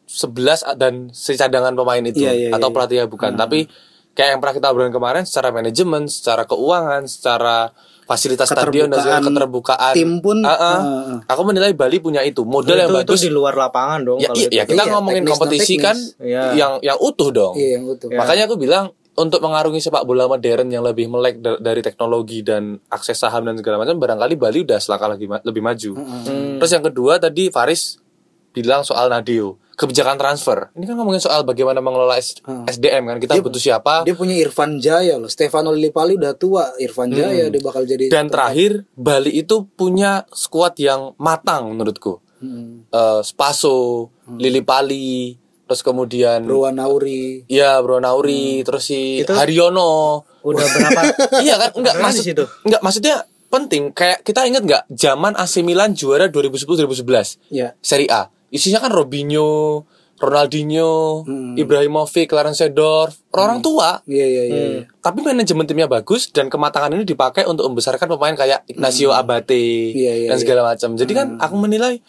[0.06, 3.66] 11 dan si cadangan pemain itu Iya, iya, atau iya, pelatihnya bukan, tapi
[4.14, 7.74] kayak yang pernah kita obrolin kemarin secara manajemen, secara keuangan, secara
[8.06, 10.62] fasilitas stadion dan segala keterbukaan tim pun, Ah, ah.
[10.78, 10.78] ah,
[11.26, 14.30] aku menilai Bali punya itu modal yang itu, itu bagus di luar lapangan dong ya,
[14.30, 14.56] kalau iya, itu.
[14.56, 15.82] ya kita Iya, ngomongin teknis, kompetisi non-teknis.
[15.82, 16.42] kan Iya.
[16.54, 18.08] yang yang utuh dong Iya yang utuh.
[18.14, 18.86] makanya aku bilang
[19.16, 23.56] untuk mengarungi sepak bola modern yang lebih melek da- dari teknologi dan akses saham dan
[23.56, 26.58] segala macam barangkali Bali udah selangkah lagi ma- lebih maju Hmm.
[26.58, 28.00] terus yang kedua tadi Faris
[28.52, 33.36] bilang soal Nadeo kebijakan transfer ini kan ngomongin soal bagaimana mengelola S- SDM kan kita
[33.38, 35.28] butuh siapa Dia punya Irfan Jaya loh.
[35.28, 36.72] Stefano Lillipali udah tua.
[36.78, 42.84] Irfan Jaya dia bakal jadi dan terakhir Bali itu punya skuad yang matang menurutku Hmm.
[42.86, 45.32] Eh, Spaso Lili Pali
[45.66, 47.44] terus kemudian Ruan Nauri.
[47.46, 50.22] Iya Bro Nauri terus si Haryono.
[50.40, 51.02] udah berapa?
[51.46, 51.70] Iya kan?
[51.74, 52.44] Enggak maksud di situ.
[52.62, 53.16] enggak maksudnya
[53.48, 53.84] penting.
[53.92, 57.74] Kayak kita ingat nggak zaman AC Milan juara 2010 2011 Ya.
[57.80, 58.30] Serie A.
[58.48, 59.84] Isinya kan Robinho
[60.16, 61.54] Ronaldinho Hmm.
[61.56, 63.20] Ibrahimovic Clarence Seedorf.
[63.32, 64.00] Orang tua.
[64.06, 64.62] Iya iya iya.
[64.64, 64.82] Hmm.
[64.98, 69.54] tapi manajemen timnya bagus dan kematangan ini dipakai untuk membesarkan pemain kayak Ignacio Abate
[69.92, 70.94] Iya, iya, dan segala macam.
[70.94, 72.02] Jadi kan aku menilai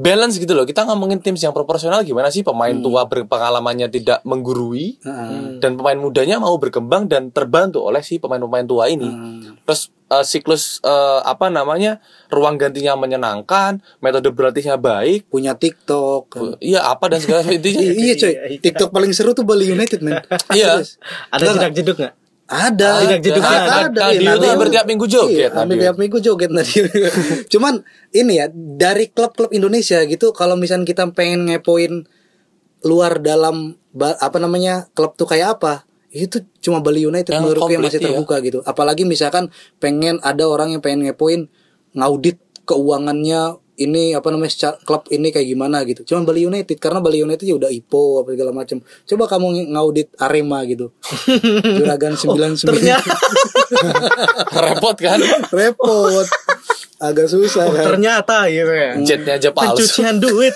[0.00, 4.96] balance gitu loh kita ngomongin tim yang proporsional gimana sih pemain tua berpengalamannya tidak menggurui
[4.98, 5.60] Heeh.
[5.60, 9.04] dan pemain mudanya mau berkembang dan terbantu oleh si pemain-pemain tua ini.
[9.04, 9.60] Hmm.
[9.62, 16.32] Terus eh, siklus eh, apa namanya ruang gantinya menyenangkan, metode berlatihnya baik, Punya TikTok.
[16.58, 17.84] iya apa dan segala intinya.
[17.84, 18.32] I- iya coy.
[18.56, 20.16] TikTok paling seru tuh Bali United men.
[20.50, 20.80] Iya.
[21.28, 22.14] ada jedak jeduk nggak
[22.50, 23.06] Ada.
[23.06, 23.74] Tidak jeduknya ada.
[23.86, 24.00] ada.
[24.10, 26.82] Nadio tuh hampir tiap minggu joget, Iya, hampir tiap minggu joget Nadio.
[27.54, 32.10] Cuman ini ya dari klub-klub Indonesia gitu kalau misalnya kita pengen ngepoin
[32.82, 37.84] luar dalam apa namanya klub tuh kayak apa itu cuma Bali United Yang menurutku yang
[37.86, 38.06] masih iya.
[38.10, 41.46] terbuka gitu apalagi misalkan pengen ada orang yang pengen ngepoin
[41.94, 46.04] ngaudit keuangannya ini apa namanya secara- klub ini kayak gimana gitu.
[46.04, 48.76] Cuma Bali United karena Bali United ya udah IPO apa segala macam.
[49.08, 50.92] Coba kamu ng- ngaudit Arema gitu.
[51.80, 53.14] Juragan 99 ternyata.
[54.68, 55.18] Repot kan?
[55.48, 56.26] repot.
[57.00, 57.96] Agak susah kan?
[57.96, 58.90] ternyata gitu ya.
[59.00, 59.80] Jetnya aja palsu.
[59.80, 60.52] pencucian duit.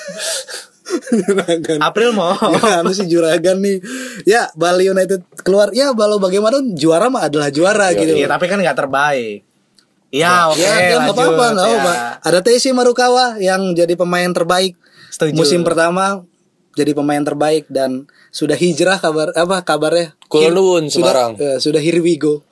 [1.09, 1.81] Juragan.
[1.81, 2.37] April mau.
[2.61, 3.81] Gimana sih juragan nih?
[4.29, 5.72] Ya Bali United keluar.
[5.72, 6.61] Ya walau bagaimana?
[6.77, 8.12] Juara mah adalah juara gitu.
[8.12, 9.54] Iya tapi kan nggak terbaik
[10.15, 11.51] ya oke Ya, ya nggak lanjut, apa-apa, ya.
[11.75, 11.93] apa-apa.
[12.23, 15.35] Ada Tesi Marukawa yang jadi pemain terbaik Setuju.
[15.35, 16.23] musim pertama
[16.73, 21.31] jadi pemain terbaik dan sudah hijrah kabar apa kabarnya Kulon sudah Semarang.
[21.37, 22.43] eh, sudah here we go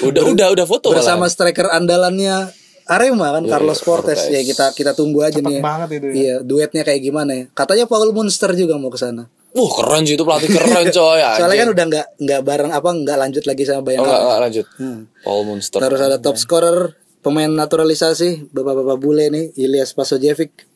[0.00, 1.32] udah udah udah foto bersama malah.
[1.32, 2.50] striker andalannya
[2.84, 5.60] Arema kan Carlos Fortes ya kita kita tunggu aja nih ya.
[5.60, 6.12] banget itu ya.
[6.12, 10.14] iya duetnya kayak gimana ya katanya Paul Munster juga mau ke sana Wah keren sih
[10.14, 11.18] itu pelatih keren coy.
[11.18, 14.40] soalnya kan udah nggak nggak bareng apa nggak lanjut lagi sama Oh, Bayangkara enggak, enggak
[14.40, 14.66] lanjut.
[14.76, 15.00] Hmm.
[15.20, 15.78] Paul Munster.
[15.80, 16.78] Terus ada top scorer
[17.20, 20.68] pemain naturalisasi bapak-bapak bule nih Ilyas Pasojevic.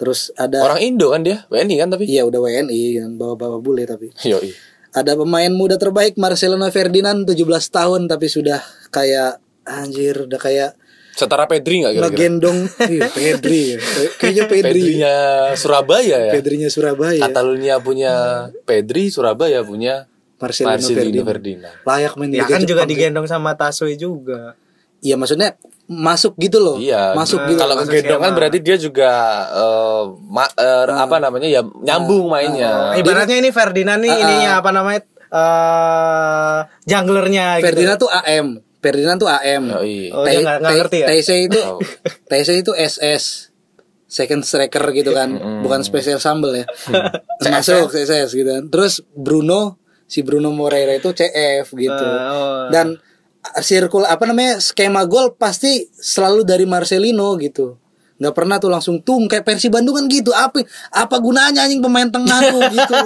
[0.00, 2.08] Terus ada Orang Indo kan dia, WNI kan tapi.
[2.08, 4.08] iya udah WNI kan bapak-bapak bule tapi.
[4.24, 4.56] Yoi.
[4.90, 7.36] Ada pemain muda terbaik Marcelino Ferdinand 17
[7.70, 8.58] tahun tapi sudah
[8.90, 10.70] kayak anjir udah kayak
[11.10, 12.10] Setara Pedri enggak kira-kira?
[12.16, 12.58] ngegendong
[12.94, 13.78] iya, Pedri ya.
[14.16, 14.80] Kayaknya Pedri.
[14.80, 15.14] Pedrinya
[15.58, 16.32] Surabaya ya.
[16.32, 17.20] Pedrinya Surabaya.
[17.20, 18.14] Catalunya punya
[18.64, 20.08] Pedri, Surabaya punya
[20.40, 21.28] Marcelino, Marcelino Ferdinand.
[21.28, 21.74] Ferdinand.
[21.84, 24.56] Layak main Ya kan juga digendong sama Taswe juga.
[25.04, 25.60] Iya maksudnya
[25.90, 26.76] masuk gitu loh.
[26.78, 27.12] Iya.
[27.12, 27.58] Masuk gitu.
[27.58, 29.10] Kalau masuk kegendong kan berarti dia juga
[29.50, 32.94] eh, ma- eh, apa namanya ya nyambung mainnya.
[32.94, 35.02] Ibaratnya ini Ferdinand nih ininya apa namanya?
[35.30, 37.66] eh junglernya gitu.
[37.66, 38.46] Ferdinand tuh AM.
[38.80, 39.62] Ferdinand tuh AM.
[39.68, 39.82] Oh,
[40.24, 41.06] dia nggak- nggak ngerti ya?
[41.08, 41.60] TC itu
[42.30, 43.24] TC itu SS.
[44.06, 45.30] Second striker gitu kan,
[45.62, 46.66] bukan spesial sambel ya.
[47.46, 48.66] Masuk CSS gitu kan.
[48.66, 52.06] Terus Bruno, si Bruno Moreira itu CF gitu.
[52.06, 52.66] oh.
[52.68, 52.98] Dan
[53.58, 57.76] circle apa namanya skema gol pasti selalu dari Marcelino gitu.
[58.16, 60.28] nggak pernah tuh langsung tung kayak Persi Bandung kan gitu.
[60.30, 60.60] Apa
[60.90, 62.96] apa gunanya anjing pemain tengah tuh gitu.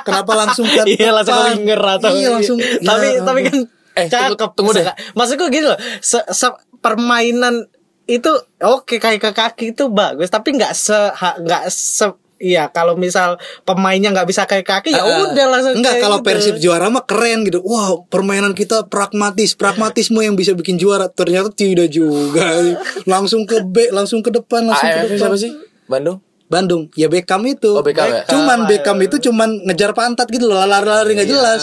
[0.00, 3.58] Kenapa langsung ke Iya langsung ke winger atau Iya langsung tapi ya tapi kan
[3.94, 4.82] Eh, tunggu- cakep tunggu deh.
[4.82, 7.66] Seka- maksudku gitu loh se- se- permainan
[8.04, 12.06] itu oke kayak ke kaki itu bagus tapi nggak se nggak se
[12.42, 16.26] Iya, kalau misal pemainnya nggak bisa kayak kaki ya Ah, udah langsung Enggak kalau gitu.
[16.26, 17.62] Persib juara mah keren gitu.
[17.62, 21.06] Wow, permainan kita pragmatis, pragmatisme yang bisa bikin juara.
[21.06, 22.58] Ternyata tidak juga.
[23.12, 25.18] langsung ke B, langsung ke depan, langsung ke depan.
[25.18, 25.54] siapa sih?
[25.86, 26.18] Bandung?
[26.44, 26.92] Bandung.
[26.94, 27.72] Ya Beckham itu.
[27.72, 28.22] Oh, Beckham ya?
[28.28, 31.62] Cuman Beckham itu cuman ngejar pantat gitu loh, lari-lari nggak jelas.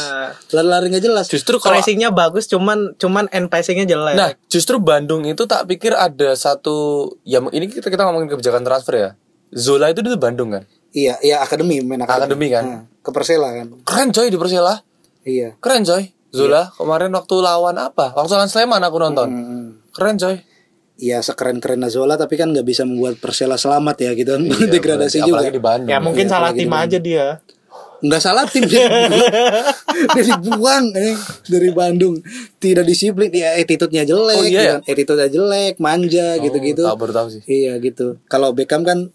[0.50, 1.26] Lari-lari nggak jelas.
[1.30, 4.16] Justru kalau pressingnya bagus cuman cuman end passingnya jelek.
[4.18, 8.96] Nah, justru Bandung itu tak pikir ada satu ya ini kita kita ngomongin kebijakan transfer
[8.98, 9.10] ya.
[9.52, 10.64] Zola itu dulu Bandung kan.
[10.90, 12.20] Iya, iya akademi main akademi.
[12.26, 12.64] Akademi kan?
[12.64, 13.68] Nah, ke Persela kan.
[13.82, 14.84] Keren coy di Persela.
[15.22, 15.56] Iya.
[15.58, 16.12] Keren coy.
[16.30, 18.12] Zola kemarin waktu lawan apa?
[18.12, 19.28] Waktu lawan Sleman aku nonton.
[19.28, 19.68] Hmm.
[19.92, 20.36] Keren coy.
[20.96, 24.44] Iya sekeren-keren Zola tapi kan nggak bisa membuat Persela selamat ya gitu kan.
[24.74, 25.52] Degradasi Apalagi juga.
[25.52, 25.90] di Bandung.
[25.90, 27.28] ya mungkin Iya, salah apalagi tim di aja dia.
[28.02, 28.90] nggak salah tim dia
[30.10, 32.18] dia dibuang eh, dari Bandung
[32.58, 34.66] tidak disiplin ya attitude-nya jelek Oh, iya ya?
[34.80, 34.90] gitu.
[34.90, 37.42] attitude-nya jelek manja gitu-gitu tahu, baru tahu sih.
[37.46, 39.14] iya gitu kalau Beckham kan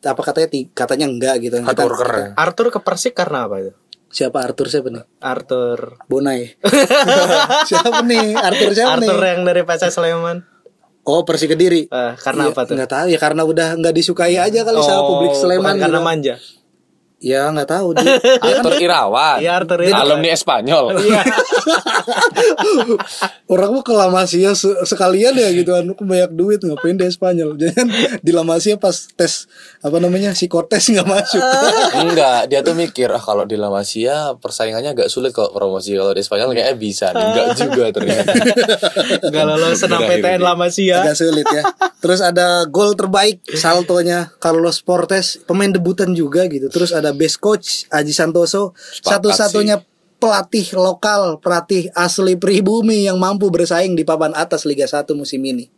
[0.00, 2.28] apa katanya katanya enggak gitu Hard Kita- worker ya.
[2.34, 3.72] Arthur ke Persik karena apa itu?
[4.08, 6.56] siapa Arthur siapa nih Arthur Bonai
[7.68, 10.38] siapa nih Arthur siapa Arthur nih yang dari PSS Sleman.
[11.04, 12.74] oh Persi Kediri Eh, karena Iya, apa tuh?
[12.74, 16.04] nggak tahu ya karena udah nggak disukai aja kali sama publik Sleman karena gitu.
[16.04, 16.34] manja.
[17.18, 19.38] Ya nggak tahu dia, Arthur Irawan.
[19.38, 20.02] Iya, Arthur Irawan.
[20.02, 20.84] Alumni Espanyol.
[20.98, 21.22] Iya.
[23.46, 27.08] Orang mau ke La Masia se- sekalian ya gitu kan Aku banyak duit ngapain di
[27.08, 27.88] Spanyol Jadi kan
[28.20, 29.48] di La Masia pas tes
[29.80, 31.40] Apa namanya psikotes nggak masuk
[32.02, 36.12] Enggak, dia tuh mikir ah kalau di La Masia persaingannya agak sulit kok promosi kalau
[36.12, 37.06] di Spanyol kayaknya bisa.
[37.10, 37.20] nih.
[37.22, 38.32] Enggak juga ternyata.
[39.28, 41.02] Gak lolos senam PTN lama sih ya.
[41.02, 41.62] Agak sulit ya
[41.98, 47.84] Terus ada gol terbaik Saltonya Carlos Portes Pemain debutan juga gitu Terus ada best coach
[47.88, 48.72] Aji Santoso
[49.04, 49.80] Satu-satunya
[50.18, 55.68] pelatih lokal Pelatih asli pribumi Yang mampu bersaing di papan atas Liga 1 musim ini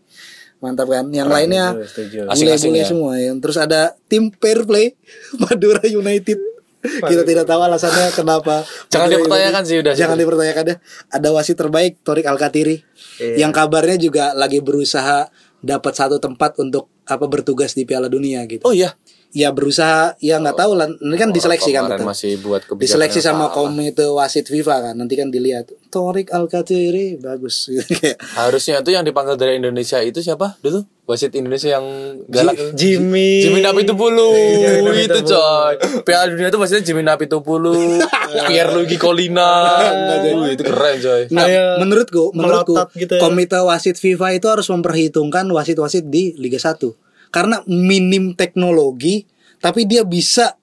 [0.60, 2.28] Mantap kan Yang lainnya setuju.
[2.28, 2.88] Asing-asing Bule-bule ya.
[2.88, 3.32] semua ya.
[3.40, 3.80] Terus ada
[4.12, 4.92] tim Fair Play
[5.42, 6.36] Madura United.
[6.80, 8.64] Kita tidak tahu alasannya kenapa.
[8.92, 9.68] Jangan Madura dipertanyakan United.
[9.72, 10.24] sih, udah, Jangan sudah.
[10.24, 10.78] dipertanyakan deh.
[11.12, 12.76] Ada wasit terbaik Torik Alkatiri.
[13.20, 13.48] Iya.
[13.48, 18.60] Yang kabarnya juga lagi berusaha dapat satu tempat untuk apa bertugas di Piala Dunia gitu.
[18.64, 18.92] Oh iya.
[19.30, 20.90] Ya berusaha ya nggak tahu lah.
[20.90, 21.86] Ini kan diseleksi kan.
[21.86, 22.02] Tetap.
[22.02, 24.94] masih buat kebijakan Diseleksi sama komite wasit FIFA kan.
[24.98, 27.70] Nanti kan dilihat Torik Alkatiri bagus.
[28.02, 30.82] Kayak Harusnya itu yang dipanggil dari Indonesia itu siapa dulu?
[31.06, 31.86] Wasit Indonesia yang
[32.26, 32.74] galak.
[32.74, 33.42] Jimmy.
[33.42, 34.34] Jimmy Napitupulu
[34.66, 35.74] Jimmy itu coy.
[36.02, 38.02] Piala Dunia itu maksudnya Jimmy Napitupulu,
[38.50, 39.78] Pierluigi Colina.
[39.90, 41.22] Uh, itu keren coy.
[41.34, 43.22] Nah, menurutku, menurutku gitu ya.
[43.22, 47.09] komite wasit FIFA itu harus memperhitungkan wasit-wasit di Liga 1.
[47.30, 49.24] Karena minim teknologi
[49.60, 50.56] tapi dia bisa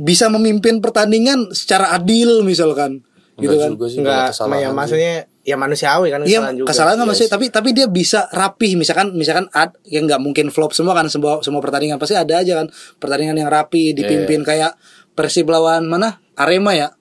[0.00, 3.02] bisa memimpin pertandingan secara adil misalkan.
[3.40, 3.72] gitu kan.
[3.72, 5.14] juga sih Enggak, ya maksudnya
[5.48, 6.68] ya manusiawi kan Iya, kesalahan juga.
[6.68, 10.76] kesalahan nggak maksudnya, tapi tapi dia bisa rapih misalkan misalkan ad, yang nggak mungkin flop
[10.76, 12.68] semua kan semua semua pertandingan pasti ada aja kan.
[13.00, 14.76] Pertandingan yang rapi dipimpin kayak
[15.16, 16.20] Persib lawan mana?
[16.36, 16.92] Arema ya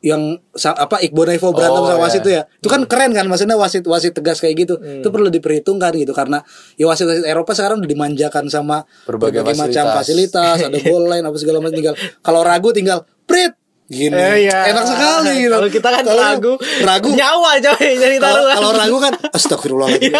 [0.00, 2.22] yang sa- apa Iqbal Naivo berantem Oh, sama wasit iya.
[2.22, 2.42] itu ya.
[2.56, 4.74] Itu kan keren kan maksudnya wasit wasit tegas kayak gitu.
[4.80, 6.40] Itu perlu diperhitungkan gitu karena
[6.74, 10.56] ya wasit wasit Eropa sekarang udah dimanjakan sama Berbagai macam fasilitas.
[10.56, 11.94] fasilitas, ada goal line apa segala macam tinggal
[12.26, 13.52] kalau ragu tinggal prit
[13.90, 14.14] gini.
[14.14, 14.70] Eh, iya.
[14.70, 15.50] Enak sekali gitu.
[15.50, 18.54] Kalau kita kan Kalau ragu, ragu nyawa coy jadi kalau taruhan.
[18.54, 20.14] kalau ragu kan astagfirullahaladzim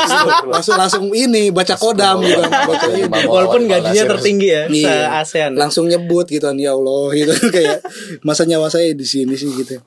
[0.44, 2.58] langsung langsung ini baca kodam gitu baca
[2.90, 3.06] ini.
[3.06, 3.22] Astagfirullah.
[3.24, 4.98] Walaupun gajinya tertinggi ya se Iya.
[5.16, 5.52] ASEAN.
[5.54, 7.78] langsung nyebut gitu kan ya Allah gitu kayak
[8.20, 9.78] masa nyawa saya di sini sih gitu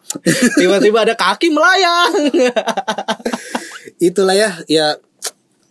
[0.55, 2.11] Tiba-tiba ada kaki melayang.
[3.99, 4.95] itulah ya ya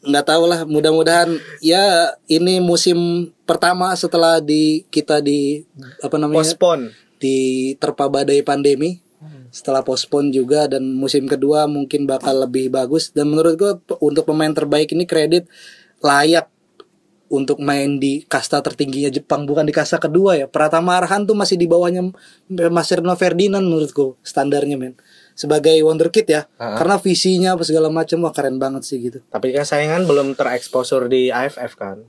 [0.02, 2.98] nggak tahu lah mudah-mudahan ya ini musim
[3.44, 5.62] pertama setelah di kita di
[5.98, 6.90] apa namanya Pospon.
[7.22, 7.38] Di
[7.78, 8.98] terpa badai pandemi.
[9.54, 13.14] Setelah pospon juga dan musim kedua mungkin bakal lebih bagus.
[13.14, 15.46] Dan menurut gua pe- untuk pemain terbaik ini kredit
[16.02, 16.50] layak
[17.32, 20.46] untuk main di kasta tertingginya Jepang bukan di kasta kedua ya.
[20.50, 22.12] Pratama Arhan tuh masih di bawahnya
[22.68, 25.00] Mas Rino Ferdinand menurutku standarnya men.
[25.32, 26.44] Sebagai wonderkid ya.
[26.76, 29.24] Karena visinya apa segala macam wah keren banget sih gitu.
[29.32, 32.04] Tapi kan sayangan belum tereksposur di AFF kan.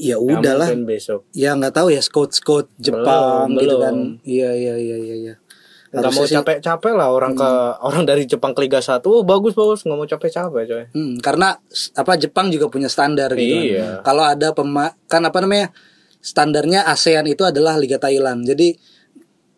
[0.00, 1.28] Ya udahlah besok.
[1.36, 3.84] ya nggak tahu ya scout scout Jepang Belum, gitu belum.
[3.84, 5.34] kan iya iya iya iya
[5.90, 7.50] Nggak Harusnya mau capek-capek lah orang ke
[7.82, 9.02] orang dari Jepang ke Liga 1.
[9.10, 10.84] Oh, bagus bagus nggak mau capek-capek coy.
[10.94, 11.58] Hmm, karena
[11.98, 13.42] apa Jepang juga punya standar gitu.
[13.42, 13.66] kan.
[13.66, 13.86] Iya.
[14.06, 15.74] Kalau ada pema kan apa namanya?
[16.22, 18.46] Standarnya ASEAN itu adalah Liga Thailand.
[18.46, 18.78] Jadi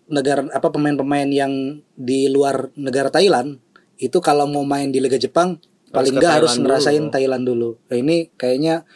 [0.09, 1.53] negara apa pemain-pemain yang
[2.01, 3.61] di luar negara Thailand
[4.01, 5.61] itu kalau mau main di Liga Jepang
[5.93, 7.13] paling nggak harus ngerasain dulu.
[7.13, 7.71] Thailand dulu.
[7.93, 8.89] Nah, ini kayaknya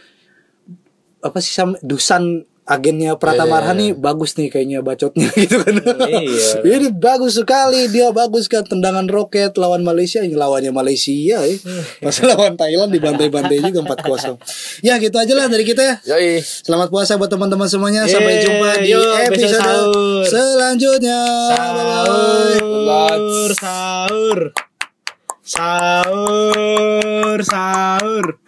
[1.27, 5.79] apa sih sam Dusan agennya Pratama Arhan nih bagus nih kayaknya bacotnya gitu kan.
[6.11, 6.67] Iya.
[6.67, 11.39] Ini bagus sekali dia bagus kan tendangan roket lawan Malaysia ini lawannya Malaysia ya.
[12.03, 14.83] Pas lawan Thailand dibantai-bantai juga 4-0.
[14.83, 15.95] Ya gitu aja lah dari kita ya.
[16.19, 16.43] Yoi.
[16.43, 18.03] Selamat puasa buat teman-teman semuanya.
[18.11, 20.27] Sampai jumpa di besok episode sahur.
[20.27, 21.21] selanjutnya.
[21.55, 24.39] Sahur, sahur,
[25.47, 28.46] sahur, sahur.